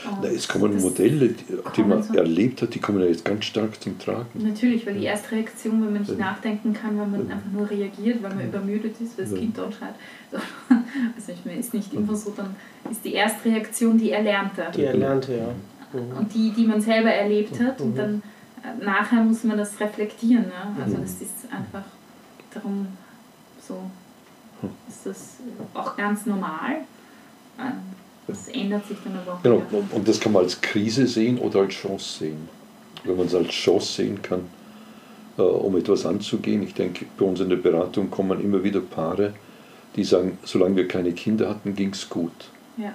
Und 0.08 0.18
Na, 0.22 0.28
es 0.28 0.48
kommen 0.48 0.72
das- 0.72 0.82
Modelle, 0.82 1.28
die, 1.28 1.44
die 1.44 1.56
kommen 1.62 1.88
man 1.90 2.02
so- 2.02 2.14
erlebt 2.14 2.62
hat, 2.62 2.74
die 2.74 2.78
kommen 2.78 3.00
ja 3.00 3.06
jetzt 3.06 3.24
ganz 3.24 3.44
stark 3.44 3.80
zum 3.82 3.98
Tragen. 3.98 4.26
Natürlich, 4.34 4.86
weil 4.86 4.94
die 4.94 5.04
erste 5.04 5.32
Reaktion, 5.32 5.82
wenn 5.84 5.92
man 5.92 6.02
nicht 6.02 6.12
Ja. 6.12 6.16
nachdenken 6.26 6.72
kann, 6.72 6.98
weil 6.98 7.06
man 7.06 7.28
Ja. 7.28 7.34
einfach 7.34 7.50
nur 7.52 7.68
reagiert, 7.68 8.22
weil 8.22 8.30
man 8.30 8.40
Ja. 8.40 8.46
übermüdet 8.46 8.98
ist, 9.00 9.18
weil 9.18 9.24
das 9.26 9.34
Ja. 9.34 9.38
Kind 9.40 9.58
dort 9.58 9.74
schreit. 9.74 9.94
So. 10.30 10.38
Also 11.16 11.32
ich 11.32 11.44
meine, 11.44 11.58
ist 11.58 11.74
nicht 11.74 11.92
immer 11.92 12.14
so, 12.14 12.32
dann 12.36 12.54
ist 12.90 13.04
die 13.04 13.12
erste 13.12 13.48
Reaktion 13.50 13.98
die 13.98 14.10
erlernte. 14.12 14.66
Die 14.74 14.84
erlernte, 14.84 15.36
ja. 15.36 15.98
Mhm. 16.00 16.16
Und 16.16 16.34
die, 16.34 16.50
die 16.52 16.66
man 16.66 16.80
selber 16.80 17.10
erlebt 17.10 17.60
hat. 17.60 17.80
Und 17.80 17.92
Mhm. 17.92 17.96
dann 17.96 18.22
äh, 18.62 18.84
nachher 18.84 19.22
muss 19.24 19.42
man 19.44 19.56
das 19.58 19.78
reflektieren. 19.80 20.44
Ne? 20.44 20.82
Also 20.84 20.96
Mhm. 20.98 21.02
das 21.02 21.12
ist 21.12 21.32
einfach 21.50 21.84
darum 22.52 22.86
so, 23.66 23.74
Hm. 24.60 24.68
ist 24.88 25.06
das 25.06 25.36
auch 25.74 25.96
ganz 25.96 26.26
normal. 26.26 26.76
Das 28.30 28.48
ändert 28.48 28.86
sich 28.86 28.96
dann 29.04 29.16
aber 29.16 29.34
auch 29.34 29.42
Genau, 29.42 29.56
wieder. 29.56 29.82
und, 29.92 30.08
das 30.08 30.20
kann 30.20 30.32
man 30.32 30.44
als 30.44 30.60
Krise 30.60 31.06
sehen 31.06 31.38
oder 31.38 31.60
als 31.60 31.74
Chance 31.74 32.18
sehen. 32.20 32.48
Wenn 33.04 33.16
man 33.16 33.26
es 33.26 33.34
als 33.34 33.48
Chance 33.48 33.92
sehen 33.92 34.20
kann, 34.22 34.42
äh, 35.38 35.42
um 35.42 35.76
etwas 35.76 36.06
anzugehen. 36.06 36.62
Ich 36.62 36.74
denke, 36.74 37.06
bei 37.18 37.24
uns 37.24 37.40
in 37.40 37.48
der 37.48 37.56
Beratung 37.56 38.10
kommen 38.10 38.40
immer 38.42 38.62
wieder 38.62 38.80
Paare, 38.80 39.32
die 39.96 40.04
sagen, 40.04 40.38
solange 40.44 40.76
wir 40.76 40.88
keine 40.88 41.12
Kinder 41.12 41.48
hatten, 41.48 41.74
ging 41.74 41.90
es 41.90 42.08
gut. 42.08 42.32
Ja. 42.76 42.94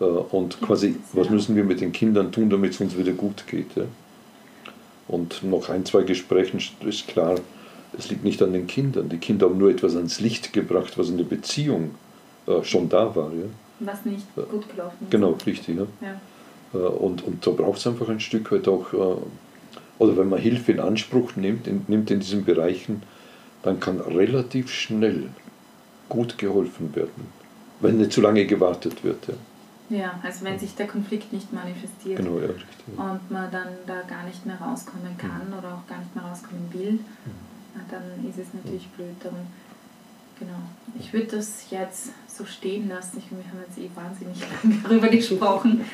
Äh, 0.00 0.04
und 0.04 0.60
quasi, 0.60 0.96
was 1.12 1.30
müssen 1.30 1.56
wir 1.56 1.64
mit 1.64 1.80
den 1.80 1.92
Kindern 1.92 2.32
tun, 2.32 2.50
damit 2.50 2.72
es 2.72 2.80
uns 2.80 2.96
wieder 2.96 3.12
gut 3.12 3.46
geht. 3.46 3.74
Ja? 3.76 3.84
Und 5.08 5.42
nach 5.44 5.68
ein, 5.68 5.84
zwei 5.84 6.02
Gesprächen 6.02 6.60
ist 6.86 7.06
klar, 7.08 7.36
es 7.96 8.10
liegt 8.10 8.24
nicht 8.24 8.42
an 8.42 8.52
den 8.52 8.66
Kindern. 8.66 9.08
Die 9.08 9.18
Kinder 9.18 9.46
haben 9.46 9.58
nur 9.58 9.70
etwas 9.70 9.96
ans 9.96 10.20
Licht 10.20 10.52
gebracht, 10.52 10.98
was 10.98 11.08
in 11.08 11.16
der 11.18 11.24
Beziehung 11.24 11.92
äh, 12.46 12.62
schon 12.62 12.88
da 12.88 13.14
war. 13.14 13.30
Ja? 13.32 13.44
Was 13.80 14.04
nicht 14.04 14.26
gut 14.34 14.68
gelaufen 14.70 14.96
ist. 15.02 15.10
Genau, 15.10 15.36
richtig. 15.46 15.76
Ja? 15.76 15.86
Ja. 16.00 16.20
Äh, 16.74 16.78
Und, 16.88 17.22
und 17.24 17.46
da 17.46 17.50
braucht 17.50 17.78
es 17.78 17.86
einfach 17.86 18.08
ein 18.08 18.20
Stück 18.20 18.50
weit 18.52 18.66
auch, 18.68 18.92
äh, 18.92 19.16
oder 19.98 20.16
wenn 20.16 20.28
man 20.28 20.38
Hilfe 20.38 20.72
in 20.72 20.80
Anspruch 20.80 21.36
nimmt, 21.36 21.66
in, 21.66 21.84
nimmt 21.88 22.10
in 22.10 22.20
diesen 22.20 22.44
Bereichen, 22.44 23.02
dann 23.62 23.80
kann 23.80 24.00
relativ 24.00 24.70
schnell 24.70 25.28
gut 26.08 26.38
geholfen 26.38 26.94
werden, 26.94 27.26
wenn 27.80 27.98
nicht 27.98 28.12
zu 28.12 28.20
lange 28.20 28.46
gewartet 28.46 29.02
wird. 29.04 29.26
Ja. 29.28 29.34
Ja, 29.88 30.18
also 30.22 30.44
wenn 30.44 30.58
sich 30.58 30.74
der 30.74 30.88
Konflikt 30.88 31.32
nicht 31.32 31.52
manifestiert 31.52 32.16
Genau, 32.16 32.38
ja, 32.40 32.46
richtig. 32.46 32.66
Ja. 32.98 33.12
und 33.12 33.30
man 33.30 33.48
dann 33.52 33.68
da 33.86 34.00
gar 34.02 34.24
nicht 34.24 34.44
mehr 34.44 34.56
rauskommen 34.60 35.16
kann 35.16 35.46
oder 35.56 35.74
auch 35.74 35.86
gar 35.88 35.98
nicht 35.98 36.12
mehr 36.14 36.24
rauskommen 36.24 36.66
will, 36.72 36.98
na, 37.72 37.82
dann 37.88 38.02
ist 38.28 38.36
es 38.38 38.52
natürlich 38.52 38.88
blöd. 38.88 39.14
Darum, 39.22 39.38
genau. 40.38 40.58
Ich 40.98 41.12
würde 41.12 41.36
das 41.36 41.70
jetzt 41.70 42.12
so 42.26 42.44
stehen 42.44 42.88
lassen. 42.88 43.18
Ich, 43.18 43.30
wir 43.30 43.38
haben 43.38 43.60
jetzt 43.66 43.78
eh 43.78 43.90
wahnsinnig 43.94 44.38
lange 44.40 44.80
darüber 44.82 45.08
gesprochen. 45.08 45.84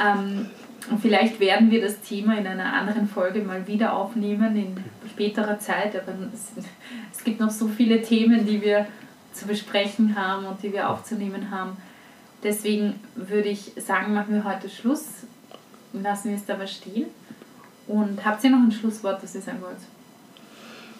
Ähm, 0.00 0.46
und 0.90 1.00
vielleicht 1.00 1.40
werden 1.40 1.70
wir 1.70 1.80
das 1.80 2.00
Thema 2.00 2.38
in 2.38 2.46
einer 2.46 2.72
anderen 2.72 3.08
Folge 3.08 3.40
mal 3.40 3.66
wieder 3.66 3.94
aufnehmen, 3.94 4.56
in 4.56 4.76
späterer 5.10 5.58
Zeit. 5.58 5.96
Aber 5.96 6.12
es, 6.32 6.64
es 7.12 7.24
gibt 7.24 7.40
noch 7.40 7.50
so 7.50 7.68
viele 7.68 8.02
Themen, 8.02 8.46
die 8.46 8.62
wir 8.62 8.86
zu 9.32 9.46
besprechen 9.46 10.16
haben 10.16 10.46
und 10.46 10.62
die 10.62 10.72
wir 10.72 10.88
aufzunehmen 10.88 11.50
haben. 11.50 11.76
Deswegen 12.42 13.00
würde 13.14 13.48
ich 13.48 13.72
sagen, 13.76 14.14
machen 14.14 14.34
wir 14.34 14.44
heute 14.44 14.68
Schluss. 14.68 15.04
Lassen 15.92 16.30
wir 16.30 16.36
es 16.36 16.44
dabei 16.44 16.66
stehen. 16.66 17.06
Und 17.86 18.24
habt 18.24 18.42
ihr 18.44 18.50
noch 18.50 18.58
ein 18.58 18.72
Schlusswort, 18.72 19.22
das 19.22 19.34
ihr 19.34 19.40
sagen 19.40 19.62
wollt? 19.62 19.76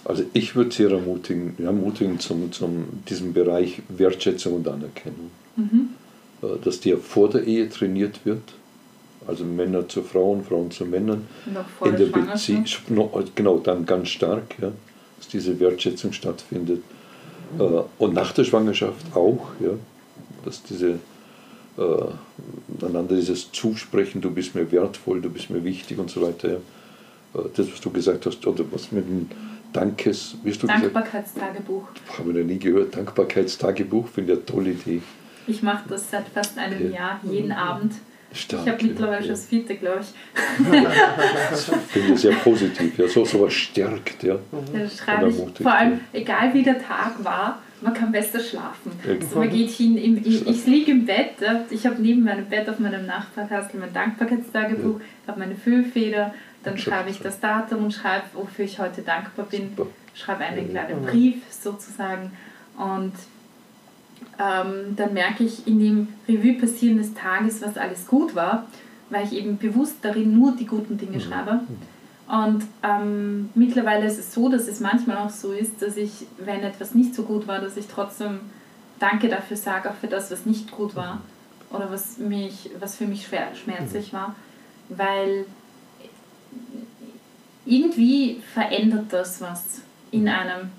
Also 0.06 0.22
ich 0.34 0.54
würde 0.54 0.70
sehr 0.70 0.90
ermutigen, 0.90 1.54
ermutigen 1.58 2.20
zum, 2.20 2.52
zum 2.52 3.02
diesem 3.08 3.32
Bereich 3.32 3.82
Wertschätzung 3.88 4.54
und 4.54 4.68
Anerkennung. 4.68 5.30
Mhm. 5.56 5.88
Äh, 6.42 6.46
Dass 6.64 6.80
der 6.80 6.98
vor 6.98 7.28
der 7.28 7.44
Ehe 7.44 7.68
trainiert 7.68 8.20
wird, 8.24 8.42
also 9.26 9.44
Männer 9.44 9.88
zu 9.88 10.02
Frauen, 10.02 10.44
Frauen 10.44 10.70
zu 10.70 10.84
Männern, 10.84 11.26
in 11.46 11.96
der 11.96 12.06
der 12.06 12.06
Beziehung, 12.06 12.66
Schwangerschaft. 12.66 13.34
genau, 13.36 13.58
dann 13.58 13.84
ganz 13.84 14.10
stark, 14.10 14.54
ja, 14.60 14.70
dass 15.18 15.28
diese 15.28 15.58
Wertschätzung 15.58 16.12
stattfindet. 16.12 16.82
Äh, 17.58 17.62
Und 17.98 18.14
nach 18.14 18.32
der 18.32 18.44
Schwangerschaft 18.44 19.04
auch, 19.16 19.48
ja, 19.58 19.70
dass 20.44 20.62
diese 20.62 21.00
äh, 21.78 22.84
einander 22.84 23.16
dieses 23.16 23.50
Zusprechen, 23.50 24.20
du 24.20 24.30
bist 24.30 24.54
mir 24.54 24.70
wertvoll, 24.70 25.20
du 25.20 25.30
bist 25.30 25.50
mir 25.50 25.64
wichtig 25.64 25.98
und 25.98 26.10
so 26.10 26.22
weiter. 26.22 26.48
Ja. 26.48 26.56
Äh, 27.40 27.48
Das, 27.56 27.66
was 27.72 27.80
du 27.80 27.90
gesagt 27.90 28.24
hast, 28.26 28.46
oder 28.46 28.64
was 28.70 28.92
mit 28.92 29.04
dem 29.08 29.28
Dankes, 29.76 30.36
wie 30.42 30.50
hast 30.50 30.62
du 30.62 30.66
gesagt? 30.66 30.84
Dankbarkeitstagebuch. 30.84 31.82
Habe 32.18 32.30
ich 32.30 32.36
noch 32.36 32.44
nie 32.44 32.58
gehört. 32.58 32.96
Dankbarkeitstagebuch, 32.96 34.08
finde 34.08 34.32
ich 34.32 34.38
eine 34.38 34.46
tolle 34.46 34.70
Idee. 34.70 35.02
Ich 35.46 35.62
mache 35.62 35.88
das 35.88 36.10
seit 36.10 36.26
fast 36.28 36.58
einem 36.58 36.90
Ja. 36.90 36.96
Jahr, 36.96 37.20
jeden 37.30 37.52
Abend. 37.52 37.92
Stark. 38.32 38.62
Ich 38.66 38.72
habe 38.72 38.84
mittlerweile 38.84 39.16
ja, 39.16 39.22
schon 39.22 39.30
das 39.30 39.46
vierte, 39.46 39.76
glaube 39.76 40.00
ich. 40.00 40.72
Das 41.50 41.64
finde 41.88 42.14
ich 42.14 42.20
sehr 42.20 42.32
positiv. 42.32 42.98
Ja, 42.98 43.06
so 43.08 43.24
sowas 43.24 43.52
stärkt. 43.52 44.22
Ja. 44.24 44.38
Da 44.50 44.88
schreibe 44.88 45.28
ich, 45.30 45.62
vor 45.62 45.72
allem, 45.72 45.92
ja. 45.92 46.20
egal 46.20 46.52
wie 46.52 46.62
der 46.62 46.78
Tag 46.78 47.22
war, 47.22 47.62
man 47.80 47.94
kann 47.94 48.10
besser 48.10 48.40
schlafen. 48.40 48.92
Ja. 49.06 49.14
Also 49.14 49.38
man 49.38 49.50
geht 49.50 49.70
hin, 49.70 49.96
im, 49.96 50.18
ich, 50.18 50.46
ich 50.46 50.66
liege 50.66 50.90
im 50.90 51.06
Bett, 51.06 51.34
ja, 51.40 51.64
ich 51.70 51.86
habe 51.86 52.00
neben 52.00 52.24
meinem 52.24 52.46
Bett 52.46 52.68
auf 52.68 52.78
meinem 52.78 53.06
Nachbarkastel 53.06 53.78
mein 53.78 53.92
Dankbarkeitstagebuch, 53.92 55.00
habe 55.26 55.38
meine 55.38 55.54
Füllfeder, 55.54 56.34
dann 56.66 56.78
schreibe 56.78 57.10
ich 57.10 57.20
das 57.20 57.38
Datum 57.38 57.84
und 57.84 57.92
schreibe, 57.92 58.24
wofür 58.34 58.64
ich 58.64 58.80
heute 58.80 59.02
dankbar 59.02 59.46
bin, 59.46 59.70
Super. 59.76 59.88
schreibe 60.14 60.44
einen 60.44 60.68
kleinen 60.68 61.02
Brief 61.04 61.36
sozusagen. 61.48 62.32
Und 62.76 63.12
ähm, 64.40 64.96
dann 64.96 65.14
merke 65.14 65.44
ich 65.44 65.64
in 65.68 65.78
dem 65.78 66.08
Revue 66.28 66.54
passieren 66.54 66.98
des 66.98 67.14
Tages, 67.14 67.62
was 67.62 67.78
alles 67.78 68.08
gut 68.08 68.34
war, 68.34 68.66
weil 69.10 69.24
ich 69.24 69.34
eben 69.34 69.58
bewusst 69.58 69.98
darin 70.02 70.36
nur 70.36 70.56
die 70.56 70.66
guten 70.66 70.98
Dinge 70.98 71.20
schreibe. 71.20 71.60
Und 72.26 72.64
ähm, 72.82 73.50
mittlerweile 73.54 74.04
ist 74.04 74.18
es 74.18 74.34
so, 74.34 74.48
dass 74.48 74.66
es 74.66 74.80
manchmal 74.80 75.18
auch 75.18 75.30
so 75.30 75.52
ist, 75.52 75.80
dass 75.80 75.96
ich, 75.96 76.26
wenn 76.38 76.64
etwas 76.64 76.96
nicht 76.96 77.14
so 77.14 77.22
gut 77.22 77.46
war, 77.46 77.60
dass 77.60 77.76
ich 77.76 77.86
trotzdem 77.86 78.40
Danke 78.98 79.28
dafür 79.28 79.56
sage, 79.56 79.88
auch 79.88 79.94
für 79.94 80.08
das, 80.08 80.32
was 80.32 80.44
nicht 80.46 80.72
gut 80.72 80.96
war 80.96 81.20
oder 81.70 81.92
was, 81.92 82.18
mich, 82.18 82.70
was 82.80 82.96
für 82.96 83.06
mich 83.06 83.28
schwer, 83.28 83.54
schmerzlich 83.54 84.12
war, 84.12 84.34
weil 84.88 85.44
irgendwie 87.64 88.40
verändert 88.54 89.06
das 89.10 89.40
was 89.40 89.80
in 90.10 90.28
einem. 90.28 90.70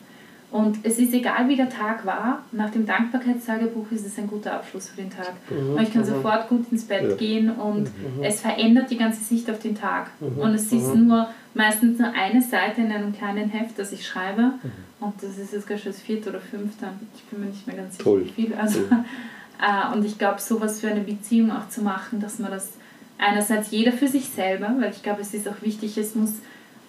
Und 0.50 0.77
es 0.84 0.98
ist 0.98 1.13
egal, 1.13 1.50
wie 1.50 1.57
der 1.57 1.69
Tag 1.69 2.05
war, 2.05 2.41
nach 2.53 2.69
dem 2.69 2.86
Dankbarkeitstagebuch 2.86 3.91
ist 3.91 4.05
es 4.07 4.17
ein 4.17 4.27
guter 4.27 4.53
Abschluss 4.53 4.88
für 4.89 4.96
den 5.01 5.10
Tag. 5.10 5.34
Weil 5.50 5.84
ich 5.84 5.91
kann 5.93 6.05
sofort 6.05 6.48
gut 6.48 6.72
ins 6.72 6.86
Bett 6.86 7.03
Ja. 7.10 7.15
gehen 7.17 7.51
und 7.51 7.91
es 8.22 8.39
verändert 8.39 8.89
die 8.89 8.98
ganze 8.98 9.22
Sicht 9.22 9.50
auf 9.51 9.60
den 9.60 9.75
Tag. 9.75 10.10
Und 10.22 10.53
es 10.53 10.72
ist 10.72 10.96
Mhm. 10.96 11.07
nur 11.07 11.27
meistens 11.53 12.00
nur 12.00 12.13
eine 12.13 12.41
Seite 12.41 12.79
in 12.79 12.91
einem 12.93 13.13
kleinen 13.13 13.50
Heft, 13.50 13.77
das 13.77 13.91
ich 13.91 14.07
schreibe. 14.07 14.53
Und 15.01 15.22
das 15.22 15.38
ist 15.38 15.51
jetzt 15.51 15.67
gerade 15.67 15.81
schon 15.81 15.91
das 15.91 16.01
vierte 16.01 16.29
oder 16.29 16.39
fünfte. 16.39 16.88
Ich 17.13 17.24
bin 17.25 17.41
mir 17.41 17.48
nicht 17.48 17.67
mehr 17.67 17.75
ganz 17.75 17.98
sicher, 17.98 18.03
Toll. 18.05 18.25
wie 18.25 18.29
viel. 18.43 18.53
Also, 18.55 18.79
äh, 19.62 19.93
und 19.93 20.05
ich 20.05 20.17
glaube, 20.17 20.39
sowas 20.39 20.79
für 20.79 20.88
eine 20.88 21.01
Beziehung 21.01 21.51
auch 21.51 21.67
zu 21.67 21.81
machen, 21.81 22.22
dass 22.22 22.39
man 22.39 22.51
das 22.51 22.69
einerseits 23.18 23.72
jeder 23.72 23.92
für 23.92 24.08
sich 24.08 24.30
selber, 24.30 24.76
weil 24.80 24.92
ich 24.92 25.04
glaube, 25.04 25.22
es 25.22 25.34
ist 25.34 25.48
auch 25.48 25.62
wichtig, 25.62 25.98
es 25.98 26.16
muss 26.16 26.34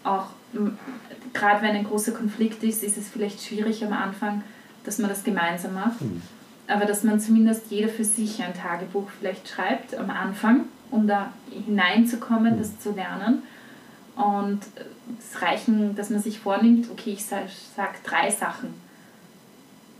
auch, 0.04 0.26
gerade 1.32 1.62
wenn 1.62 1.76
ein 1.76 1.84
großer 1.84 2.12
Konflikt 2.12 2.62
ist, 2.62 2.82
ist 2.82 2.96
es 2.96 3.08
vielleicht 3.08 3.42
schwierig 3.42 3.84
am 3.84 3.92
Anfang, 3.92 4.42
dass 4.84 4.98
man 4.98 5.10
das 5.10 5.24
gemeinsam 5.24 5.74
macht. 5.74 6.00
Mhm. 6.00 6.22
Aber 6.66 6.84
dass 6.84 7.02
man 7.02 7.18
zumindest 7.18 7.70
jeder 7.70 7.88
für 7.88 8.04
sich 8.04 8.42
ein 8.42 8.54
Tagebuch 8.54 9.08
vielleicht 9.18 9.48
schreibt 9.48 9.94
am 9.94 10.10
Anfang, 10.10 10.64
um 10.90 11.06
da 11.06 11.32
hineinzukommen, 11.50 12.54
Mhm. 12.54 12.58
das 12.58 12.78
zu 12.80 12.92
lernen. 12.92 13.42
Und 14.16 14.60
es 15.18 15.40
reichen, 15.40 15.94
dass 15.94 16.10
man 16.10 16.20
sich 16.20 16.40
vornimmt, 16.40 16.90
okay, 16.90 17.12
ich 17.12 17.24
sage 17.24 17.46
sag 17.76 18.02
drei 18.04 18.30
Sachen. 18.30 18.74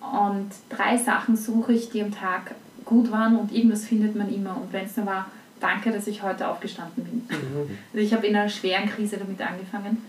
Und 0.00 0.50
drei 0.68 0.96
Sachen 0.96 1.36
suche 1.36 1.72
ich, 1.72 1.90
die 1.90 2.02
am 2.02 2.12
Tag 2.12 2.54
gut 2.84 3.10
waren 3.10 3.36
und 3.36 3.52
irgendwas 3.52 3.84
findet 3.84 4.16
man 4.16 4.32
immer. 4.32 4.56
Und 4.56 4.72
wenn 4.72 4.86
es 4.86 4.96
nur 4.96 5.06
war, 5.06 5.26
danke, 5.60 5.90
dass 5.90 6.06
ich 6.06 6.22
heute 6.22 6.48
aufgestanden 6.48 7.04
bin. 7.04 7.28
Also 7.92 8.04
ich 8.04 8.12
habe 8.12 8.26
in 8.26 8.36
einer 8.36 8.48
schweren 8.48 8.88
Krise 8.88 9.16
damit 9.16 9.40
angefangen. 9.40 10.02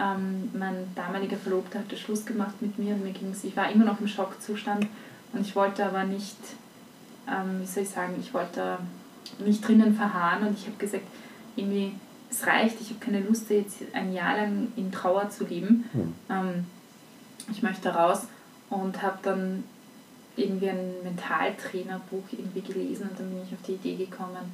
Ähm, 0.00 0.50
mein 0.58 0.74
damaliger 0.94 1.36
Verlobter 1.36 1.80
hatte 1.80 1.96
Schluss 1.96 2.24
gemacht 2.24 2.60
mit 2.60 2.78
mir 2.78 2.94
und 2.94 3.04
mir 3.04 3.12
ging's, 3.12 3.44
ich 3.44 3.56
war 3.56 3.70
immer 3.70 3.84
noch 3.84 4.00
im 4.00 4.08
Schockzustand 4.08 4.86
und 5.32 5.40
ich 5.42 5.54
wollte 5.54 5.84
aber 5.84 6.04
nicht, 6.04 6.38
ähm, 7.28 7.60
wie 7.60 7.66
soll 7.66 7.82
ich 7.82 7.90
sagen, 7.90 8.14
ich 8.18 8.32
wollte 8.32 8.78
mich 9.44 9.60
drinnen 9.60 9.94
verharren 9.94 10.46
und 10.46 10.58
ich 10.58 10.66
habe 10.66 10.76
gesagt, 10.78 11.04
irgendwie, 11.56 11.92
es 12.30 12.46
reicht, 12.46 12.80
ich 12.80 12.90
habe 12.90 13.00
keine 13.00 13.20
Lust, 13.20 13.50
jetzt 13.50 13.78
ein 13.92 14.12
Jahr 14.12 14.36
lang 14.36 14.72
in 14.76 14.90
Trauer 14.90 15.28
zu 15.28 15.44
leben. 15.44 15.84
Mhm. 15.92 16.14
Ähm, 16.30 16.66
ich 17.50 17.62
möchte 17.62 17.90
raus 17.90 18.22
und 18.70 19.02
habe 19.02 19.18
dann 19.22 19.64
irgendwie 20.36 20.70
ein 20.70 21.02
Mentaltrainerbuch 21.02 22.24
irgendwie 22.30 22.60
gelesen 22.60 23.08
und 23.10 23.18
dann 23.18 23.28
bin 23.30 23.42
ich 23.46 23.52
auf 23.52 23.62
die 23.66 23.72
Idee 23.72 24.04
gekommen, 24.06 24.52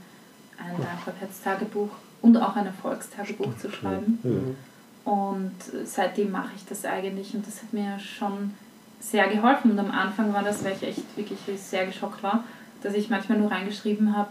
ein 0.59 0.77
Dankbarkeitstagebuch 0.83 1.91
und 2.23 2.37
auch 2.37 2.57
ein 2.57 2.67
Erfolgstagebuch 2.67 3.57
zu 3.59 3.71
schreiben. 3.71 4.19
Ja. 4.23 5.13
Und 5.13 5.55
seitdem 5.85 6.33
mache 6.33 6.51
ich 6.57 6.65
das 6.67 6.85
eigentlich 6.85 7.35
und 7.35 7.47
das 7.47 7.63
hat 7.63 7.73
mir 7.73 7.99
schon 7.99 8.55
sehr 9.01 9.29
geholfen. 9.29 9.71
Und 9.73 9.79
am 9.79 9.91
Anfang 9.91 10.33
war 10.33 10.43
das, 10.43 10.65
weil 10.65 10.73
ich 10.73 10.83
echt 10.83 11.17
wirklich 11.17 11.39
sehr 11.61 11.87
geschockt 11.87 12.23
war, 12.23 12.45
dass 12.83 12.95
ich 12.95 13.09
manchmal 13.09 13.39
nur 13.39 13.51
reingeschrieben 13.51 14.17
habe, 14.17 14.31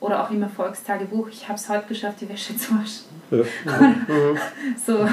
oder 0.00 0.22
auch 0.22 0.30
im 0.30 0.42
Erfolgstagebuch, 0.42 1.28
ich 1.28 1.48
habe 1.48 1.58
es 1.58 1.68
heute 1.68 1.86
geschafft, 1.88 2.20
die 2.20 2.28
Wäsche 2.28 2.56
zu 2.56 2.72
waschen. 2.74 3.06
Ja. 3.30 3.38
So, 4.86 5.08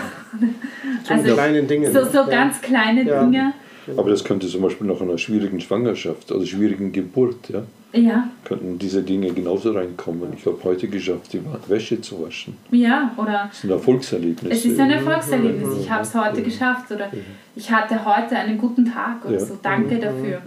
So 1.03 1.13
also, 1.13 1.61
Dingen. 1.67 1.93
so, 1.93 2.03
so 2.05 2.17
Ja. 2.19 2.25
ganz 2.27 2.61
kleine 2.61 3.03
Ja. 3.03 3.23
Dinge. 3.23 3.53
Aber 3.97 4.09
das 4.09 4.23
könnte 4.23 4.47
zum 4.47 4.61
Beispiel 4.61 4.87
nach 4.87 4.99
einer 5.01 5.17
schwierigen 5.17 5.59
Schwangerschaft 5.61 6.31
oder 6.31 6.45
schwierigen 6.45 6.91
Geburt, 6.91 7.49
ja, 7.49 7.63
Ja, 7.99 8.27
könnten 8.43 8.79
diese 8.79 9.01
Dinge 9.03 9.31
genauso 9.33 9.71
reinkommen. 9.71 10.33
Ich 10.37 10.45
habe 10.45 10.57
heute 10.63 10.87
geschafft, 10.87 11.33
die 11.33 11.41
Wäsche 11.67 12.01
zu 12.01 12.21
waschen. 12.25 12.57
ja, 12.71 13.11
oder 13.17 13.47
Das 13.49 13.61
sind 13.61 13.69
Erfolgserlebnisse. 13.71 14.53
es 14.55 14.65
ist 14.65 14.79
ein 14.79 14.91
Erfolgserlebnis, 14.91 15.69
ich 15.81 15.89
habe 15.91 16.01
es 16.03 16.15
heute 16.15 16.41
geschafft 16.41 16.91
oder 16.91 17.09
ich 17.55 17.71
hatte 17.71 18.03
heute 18.05 18.35
einen 18.37 18.57
guten 18.57 18.85
Tag 18.85 19.23
oder 19.25 19.33
Ja. 19.35 19.39
so, 19.45 19.57
danke 19.61 19.97
dafür. 19.99 20.41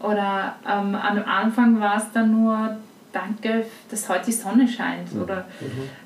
Oder 0.00 0.56
ähm, 0.66 0.94
am 0.94 1.18
Anfang 1.26 1.80
war 1.80 1.96
es 1.98 2.04
dann 2.14 2.30
nur, 2.30 2.76
danke, 3.12 3.64
dass 3.90 4.08
heute 4.08 4.26
die 4.26 4.32
Sonne 4.32 4.68
scheint. 4.68 5.08
Oder 5.20 5.44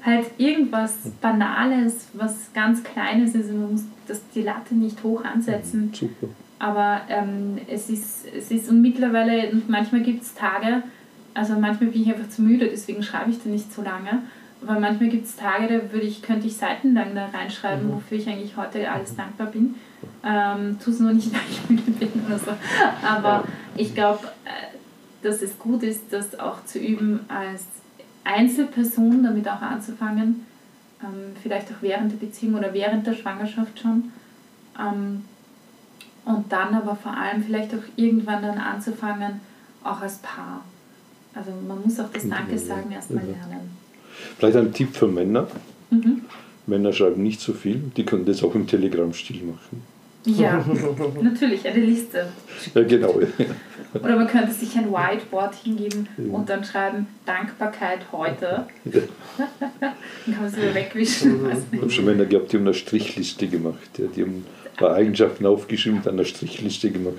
halt 0.05 0.27
irgendwas 0.39 0.95
Banales, 1.21 2.07
was 2.15 2.35
ganz 2.55 2.83
Kleines 2.83 3.35
ist. 3.35 3.49
Man 3.53 3.73
muss 3.73 3.83
das, 4.09 4.21
die 4.35 4.43
Latte 4.43 4.75
nicht 4.75 5.03
hoch 5.03 5.23
ansetzen. 5.25 5.91
Super. 5.93 6.29
Aber 6.63 7.01
ähm, 7.09 7.59
es, 7.67 7.91
ist, 7.91 8.25
es 8.25 8.53
ist, 8.53 8.69
und 8.69 8.81
mittlerweile, 8.81 9.51
und 9.51 9.69
manchmal 9.69 10.01
gibt 10.03 10.23
es 10.23 10.33
Tage, 10.33 10.85
also 11.35 11.55
manchmal 11.55 11.91
bin 11.91 12.03
ich 12.03 12.09
einfach 12.09 12.29
zu 12.29 12.41
müde, 12.41 12.69
deswegen 12.69 13.03
schreibe 13.03 13.33
ich 13.33 13.43
da 13.43 13.51
nicht 13.51 13.75
so 13.75 13.83
lange. 13.83 14.23
Aber 14.65 14.79
manchmal 14.79 15.09
gibt 15.09 15.27
es 15.27 15.35
Tage, 15.35 15.67
da 15.67 15.93
würde 15.93 16.07
ich, 16.07 16.23
könnte 16.23 16.47
ich 16.47 16.57
seitenlang 16.57 17.17
da 17.17 17.27
reinschreiben, 17.27 17.93
wofür 17.93 18.17
ich 18.17 18.29
eigentlich 18.29 18.57
heute 18.57 18.89
alles 18.89 19.17
dankbar 19.17 19.49
bin. 19.49 19.75
Ähm, 20.25 20.79
tu 20.79 20.93
es 20.93 21.01
nur 21.01 21.13
nicht, 21.13 21.33
weil 21.33 21.41
ich 21.51 21.69
müde 21.69 21.91
bin 21.91 22.27
oder 22.29 22.39
so. 22.39 22.53
Aber 23.05 23.43
ich 23.77 23.93
glaube, 23.93 24.29
äh, 24.45 25.27
dass 25.27 25.43
es 25.43 25.59
gut 25.59 25.83
ist, 25.83 26.13
das 26.13 26.39
auch 26.39 26.65
zu 26.65 26.79
üben 26.79 27.25
als 27.27 27.65
Einzelperson, 28.23 29.25
damit 29.25 29.49
auch 29.49 29.63
anzufangen. 29.63 30.47
Ähm, 31.03 31.35
vielleicht 31.43 31.73
auch 31.73 31.83
während 31.83 32.13
der 32.13 32.25
Beziehung 32.25 32.55
oder 32.55 32.73
während 32.73 33.05
der 33.05 33.15
Schwangerschaft 33.15 33.81
schon. 33.81 34.13
Ähm, 34.79 35.25
und 36.25 36.53
dann 36.53 36.75
aber 36.75 36.97
vor 36.97 37.17
allem 37.17 37.43
vielleicht 37.43 37.75
auch 37.75 37.83
irgendwann 37.97 38.43
dann 38.43 38.59
anzufangen, 38.59 39.41
auch 39.83 40.01
als 40.01 40.19
Paar. 40.19 40.65
Also 41.35 41.51
man 41.67 41.83
muss 41.83 41.99
auch 41.99 42.11
das 42.13 42.29
Danke 42.29 42.59
sagen 42.59 42.93
erstmal 42.93 43.25
lernen. 43.25 43.77
Vielleicht 44.39 44.57
ein 44.57 44.73
Tipp 44.73 44.95
für 44.95 45.09
Männer. 45.09 45.49
Mhm. 45.91 46.23
Männer 46.67 46.93
schreiben 46.93 47.23
nicht 47.23 47.41
so 47.41 47.53
viel, 47.53 47.83
die 47.97 48.05
können 48.05 48.25
das 48.25 48.43
auch 48.43 48.55
im 48.55 48.67
Telegram-Stil 48.67 49.43
machen. 49.43 49.83
Ja, 50.25 50.65
natürlich, 51.21 51.67
eine 51.67 51.85
Liste. 51.85 52.29
Ja, 52.75 52.83
genau. 52.85 53.21
Oder 53.95 54.17
man 54.17 54.29
könnte 54.29 54.53
sich 54.53 54.77
ein 54.77 54.93
Whiteboard 54.93 55.55
hingeben 55.57 56.07
und 56.31 56.49
dann 56.49 56.65
schreiben 56.65 57.09
Dankbarkeit 57.27 58.01
heute. 58.13 58.67
Dann 58.85 60.35
kann 60.35 60.43
man 60.43 60.47
es 60.47 60.57
wieder 60.57 60.75
wegwischen. 60.75 61.41
Ich 61.73 61.81
habe 61.81 61.91
schon 61.91 62.05
Männer 62.05 62.25
gehabt, 62.27 62.53
die 62.53 62.57
haben 62.57 62.65
eine 62.65 62.75
Strichliste 62.75 63.49
gemacht. 63.49 63.99
Ja, 63.99 64.07
die 64.15 64.23
haben 64.23 64.47
paar 64.77 64.95
Eigenschaften 64.95 65.47
aufgeschrieben 65.47 65.99
und 65.99 66.07
dann 66.07 66.15
eine 66.15 66.25
Strichliste 66.25 66.91
gemacht. 66.91 67.17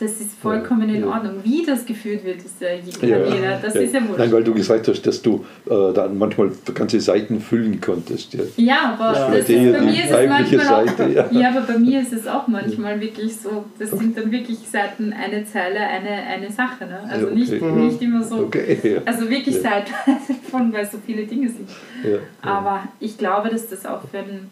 das 0.00 0.20
ist 0.20 0.32
vollkommen 0.42 0.88
in 0.92 1.02
Ja. 1.02 1.06
Ordnung. 1.10 1.34
Wie 1.44 1.64
das 1.64 1.86
geführt 1.86 2.24
wird, 2.24 2.38
ist 2.38 2.60
ja 2.60 2.70
je- 2.70 3.08
Ja. 3.08 3.18
jeder. 3.24 3.60
Das 3.62 3.72
Ja. 3.74 3.82
ist 3.82 3.94
ja 3.94 4.00
wurscht. 4.00 4.18
Nein, 4.18 4.32
weil 4.32 4.42
du 4.42 4.52
gesagt 4.52 4.88
hast, 4.88 5.02
dass 5.06 5.22
du 5.22 5.44
äh, 5.70 5.92
dann 5.94 6.18
manchmal 6.18 6.50
ganze 6.74 7.00
Seiten 7.00 7.40
füllen 7.40 7.80
konntest. 7.80 8.34
Ja. 8.34 8.40
Ja, 8.56 8.96
aber 8.98 9.16
Ja. 9.16 9.30
das 9.30 9.46
Die- 9.46 9.52
ist, 9.54 9.72
bei 9.72 9.80
mir 9.80 9.92
ist 9.92 10.10
es 10.10 10.28
manchmal 10.28 10.66
auch. 10.66 10.86
Seite, 10.88 11.08
ja. 11.12 11.26
Ja. 11.30 11.48
aber 11.50 11.60
bei 11.60 11.78
mir 11.78 12.00
ist 12.00 12.12
es 12.12 12.26
auch 12.26 12.48
manchmal 12.48 13.00
wirklich 13.00 13.36
so. 13.36 13.64
Das 13.78 13.90
sind 13.92 14.18
dann 14.18 14.32
wirklich 14.32 14.58
Seiten, 14.68 15.12
eine 15.12 15.44
Zeile, 15.44 15.78
eine, 15.78 16.10
eine 16.10 16.50
Sache. 16.50 16.84
Ne? 16.84 16.98
Also 17.08 17.26
Ja, 17.26 17.32
okay. 17.32 17.40
nicht, 17.40 17.62
Mhm. 17.62 17.86
nicht 17.86 18.02
immer 18.02 18.24
so. 18.24 18.36
Okay, 18.38 18.78
ja. 18.94 19.00
Also 19.04 19.30
wirklich 19.30 19.54
Ja. 19.54 19.62
seitenweise 19.62 20.34
von, 20.50 20.72
weil 20.72 20.84
so 20.84 20.98
viele 21.06 21.22
Dinge 21.26 21.48
sind. 21.48 21.68
Ja. 22.02 22.18
Aber 22.50 22.82
ich 22.98 23.16
glaube, 23.18 23.50
dass 23.50 23.68
das 23.68 23.86
auch 23.86 24.00
für 24.10 24.18
ein, 24.18 24.50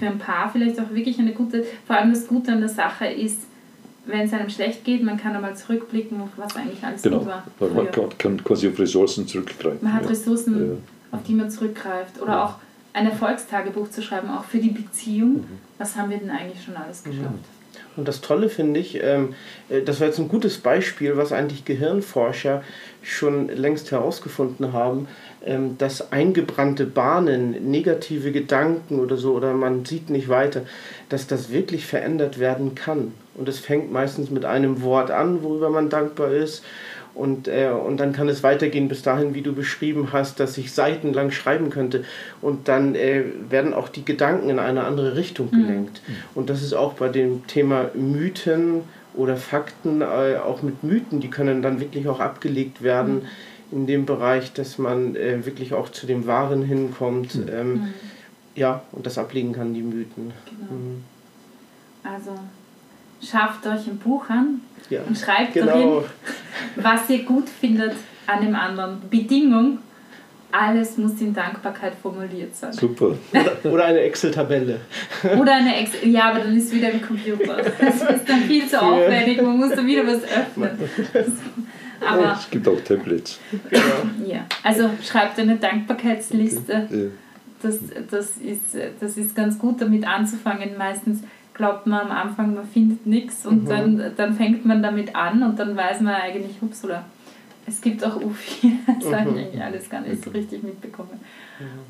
für 0.00 0.06
ein 0.06 0.18
Paar 0.18 0.50
vielleicht 0.50 0.80
auch 0.80 0.90
wirklich 0.90 1.18
eine 1.20 1.32
gute, 1.32 1.64
vor 1.86 1.96
allem 1.96 2.12
das 2.12 2.26
Gute 2.26 2.50
an 2.52 2.60
der 2.60 2.68
Sache 2.70 3.06
ist, 3.06 3.42
wenn 4.06 4.20
es 4.22 4.32
einem 4.32 4.48
schlecht 4.48 4.82
geht, 4.82 5.02
man 5.04 5.18
kann 5.18 5.36
einmal 5.36 5.54
zurückblicken, 5.56 6.20
auf 6.22 6.30
was 6.36 6.56
eigentlich 6.56 6.82
alles 6.82 7.02
Genau. 7.02 7.18
gut 7.18 7.28
war. 7.28 7.44
Weil 7.58 7.68
man 7.70 7.86
früher. 7.92 8.08
kann, 8.08 8.18
kann 8.18 8.42
quasi 8.44 8.68
auf 8.68 8.78
Ressourcen 8.78 9.28
zurückgreifen. 9.28 9.78
Man 9.82 9.92
hat 9.92 10.02
ja. 10.04 10.08
Ressourcen, 10.08 10.70
Ja. 11.12 11.16
auf 11.18 11.22
die 11.22 11.34
man 11.34 11.50
zurückgreift. 11.50 12.20
Oder 12.20 12.32
Ja. 12.32 12.44
auch 12.46 12.54
ein 12.94 13.06
Erfolgstagebuch 13.06 13.90
zu 13.90 14.02
schreiben, 14.02 14.30
auch 14.30 14.44
für 14.44 14.58
die 14.58 14.70
Beziehung. 14.70 15.32
Mhm. 15.34 15.44
Was 15.78 15.94
haben 15.96 16.10
wir 16.10 16.16
denn 16.18 16.30
eigentlich 16.30 16.64
schon 16.64 16.74
alles 16.76 17.04
geschafft? 17.04 17.28
Und 17.96 18.06
das 18.06 18.20
Tolle 18.20 18.48
finde 18.48 18.80
ich, 18.80 19.02
ähm, 19.02 19.34
äh, 19.68 19.82
das 19.82 20.00
war 20.00 20.06
jetzt 20.06 20.18
ein 20.18 20.28
gutes 20.28 20.58
Beispiel, 20.58 21.16
was 21.16 21.32
eigentlich 21.32 21.64
Gehirnforscher 21.64 22.62
schon 23.02 23.48
längst 23.48 23.90
herausgefunden 23.90 24.72
haben, 24.72 25.08
ähm, 25.44 25.76
dass 25.78 26.12
eingebrannte 26.12 26.86
Bahnen, 26.86 27.70
negative 27.70 28.32
Gedanken 28.32 29.00
oder 29.00 29.16
so, 29.16 29.34
oder 29.34 29.54
man 29.54 29.84
sieht 29.84 30.10
nicht 30.10 30.28
weiter, 30.28 30.62
dass 31.08 31.26
das 31.26 31.50
wirklich 31.50 31.86
verändert 31.86 32.38
werden 32.38 32.74
kann. 32.74 33.12
Und 33.34 33.48
es 33.48 33.58
fängt 33.58 33.90
meistens 33.90 34.30
mit 34.30 34.44
einem 34.44 34.82
Wort 34.82 35.10
an, 35.10 35.42
worüber 35.42 35.70
man 35.70 35.88
dankbar 35.88 36.30
ist. 36.32 36.62
Und, 37.14 37.48
äh, 37.48 37.70
und 37.70 37.98
dann 37.98 38.12
kann 38.12 38.28
es 38.28 38.42
weitergehen 38.42 38.88
bis 38.88 39.02
dahin, 39.02 39.34
wie 39.34 39.42
du 39.42 39.52
beschrieben 39.52 40.12
hast, 40.12 40.40
dass 40.40 40.56
ich 40.58 40.72
seitenlang 40.72 41.30
schreiben 41.30 41.70
könnte. 41.70 42.04
Und 42.40 42.68
dann 42.68 42.94
äh, 42.94 43.24
werden 43.48 43.74
auch 43.74 43.88
die 43.88 44.04
Gedanken 44.04 44.48
in 44.48 44.58
eine 44.58 44.84
andere 44.84 45.16
Richtung 45.16 45.50
gelenkt. 45.50 46.00
Und 46.34 46.50
das 46.50 46.62
ist 46.62 46.72
auch 46.72 46.94
bei 46.94 47.08
dem 47.08 47.46
Thema 47.46 47.90
Mythen 47.94 48.82
oder 49.14 49.36
Fakten, 49.36 50.02
äh, 50.02 50.36
auch 50.36 50.62
mit 50.62 50.84
Mythen, 50.84 51.20
die 51.20 51.28
können 51.28 51.62
dann 51.62 51.80
wirklich 51.80 52.08
auch 52.08 52.20
abgelegt 52.20 52.82
werden 52.82 53.22
in 53.72 53.86
dem 53.86 54.06
Bereich, 54.06 54.52
dass 54.52 54.78
man 54.78 55.16
äh, 55.16 55.44
wirklich 55.44 55.74
auch 55.74 55.90
zu 55.90 56.06
dem 56.06 56.26
Wahren 56.26 56.62
hinkommt. 56.62 57.38
Ähm, 57.50 57.88
Ja, 58.56 58.82
und 58.92 59.06
das 59.06 59.16
ablegen 59.16 59.52
kann, 59.52 59.74
die 59.74 59.82
Mythen. 59.82 60.32
Genau. 60.44 60.72
Mhm. 60.72 61.04
Also 62.02 62.32
schafft 63.22 63.64
euch 63.66 63.86
ein 63.86 63.98
Buch 63.98 64.28
an 64.28 64.60
Ja, 64.88 65.02
und 65.02 65.16
schreibt 65.16 65.54
genau. 65.54 65.66
darin, 65.66 66.04
was 66.76 67.08
ihr 67.10 67.22
gut 67.24 67.48
findet 67.48 67.92
an 68.26 68.42
dem 68.42 68.54
anderen. 68.54 69.02
Bedingung, 69.10 69.78
alles 70.52 70.96
muss 70.98 71.20
in 71.20 71.32
Dankbarkeit 71.32 71.92
formuliert 72.00 72.54
sein. 72.54 72.72
Super. 72.72 73.16
Oder, 73.32 73.72
oder 73.72 73.84
eine 73.84 74.00
Excel-Tabelle. 74.00 74.80
Oder 75.38 75.54
eine 75.54 75.76
Ex 75.76 75.92
ja, 76.02 76.30
aber 76.30 76.40
dann 76.40 76.56
ist 76.56 76.72
wieder 76.72 76.90
im 76.90 77.02
Computer. 77.02 77.56
Das 77.78 78.02
ist 78.02 78.28
dann 78.28 78.40
viel 78.42 78.66
zu 78.66 78.80
aufwendig, 78.80 79.40
man 79.42 79.58
muss 79.58 79.70
da 79.74 79.84
wieder 79.84 80.06
was 80.06 80.22
öffnen. 80.24 80.78
Aber 82.00 82.32
Es 82.32 82.50
gibt 82.50 82.66
auch 82.66 82.80
Tablets. 82.80 83.38
ja, 84.26 84.46
also 84.62 84.90
schreibt 85.02 85.38
eine 85.38 85.56
Dankbarkeitsliste. 85.56 87.10
Das, 87.62 87.78
das, 88.10 88.36
ist, 88.38 88.74
das 89.00 89.16
ist 89.18 89.36
ganz 89.36 89.58
gut, 89.58 89.82
damit 89.82 90.06
anzufangen. 90.06 90.78
Meistens 90.78 91.20
glaubt 91.54 91.86
man 91.86 92.06
am 92.06 92.10
Anfang, 92.10 92.54
man 92.54 92.66
findet 92.66 93.06
nichts 93.06 93.46
und 93.46 93.68
dann, 93.68 94.12
dann 94.16 94.34
fängt 94.34 94.64
man 94.64 94.82
damit 94.82 95.14
an 95.14 95.42
und 95.42 95.58
dann 95.58 95.76
weiß 95.76 96.00
man 96.00 96.14
eigentlich, 96.14 96.56
ups, 96.60 96.84
oder 96.84 97.04
es 97.66 97.80
gibt 97.80 98.04
auch 98.04 98.16
U4, 98.16 98.72
das 99.00 99.12
habe 99.12 99.30
ich 99.30 99.36
eigentlich 99.36 99.62
alles 99.62 99.90
gar 99.90 100.00
nicht 100.00 100.24
so 100.24 100.30
richtig 100.30 100.62
mitbekommen. 100.62 101.20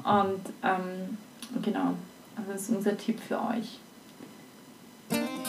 Und 0.02 0.52
ähm, 0.62 1.18
genau, 1.62 1.94
also 2.36 2.52
das 2.52 2.62
ist 2.62 2.70
unser 2.70 2.96
Tipp 2.96 3.18
für 3.20 3.38
euch. 3.38 3.78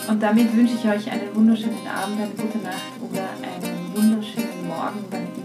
Und 0.08 0.22
damit 0.22 0.56
wünsche 0.56 0.74
ich 0.76 0.86
euch 0.86 1.12
einen 1.12 1.34
wunderschönen 1.36 1.88
Abend, 1.88 2.20
eine 2.20 2.32
gute 2.32 2.58
Nacht 2.58 3.00
oder 3.00 3.30
einen 3.42 3.96
wunderschönen 3.96 4.68
Morgen, 4.68 5.06
wann 5.10 5.41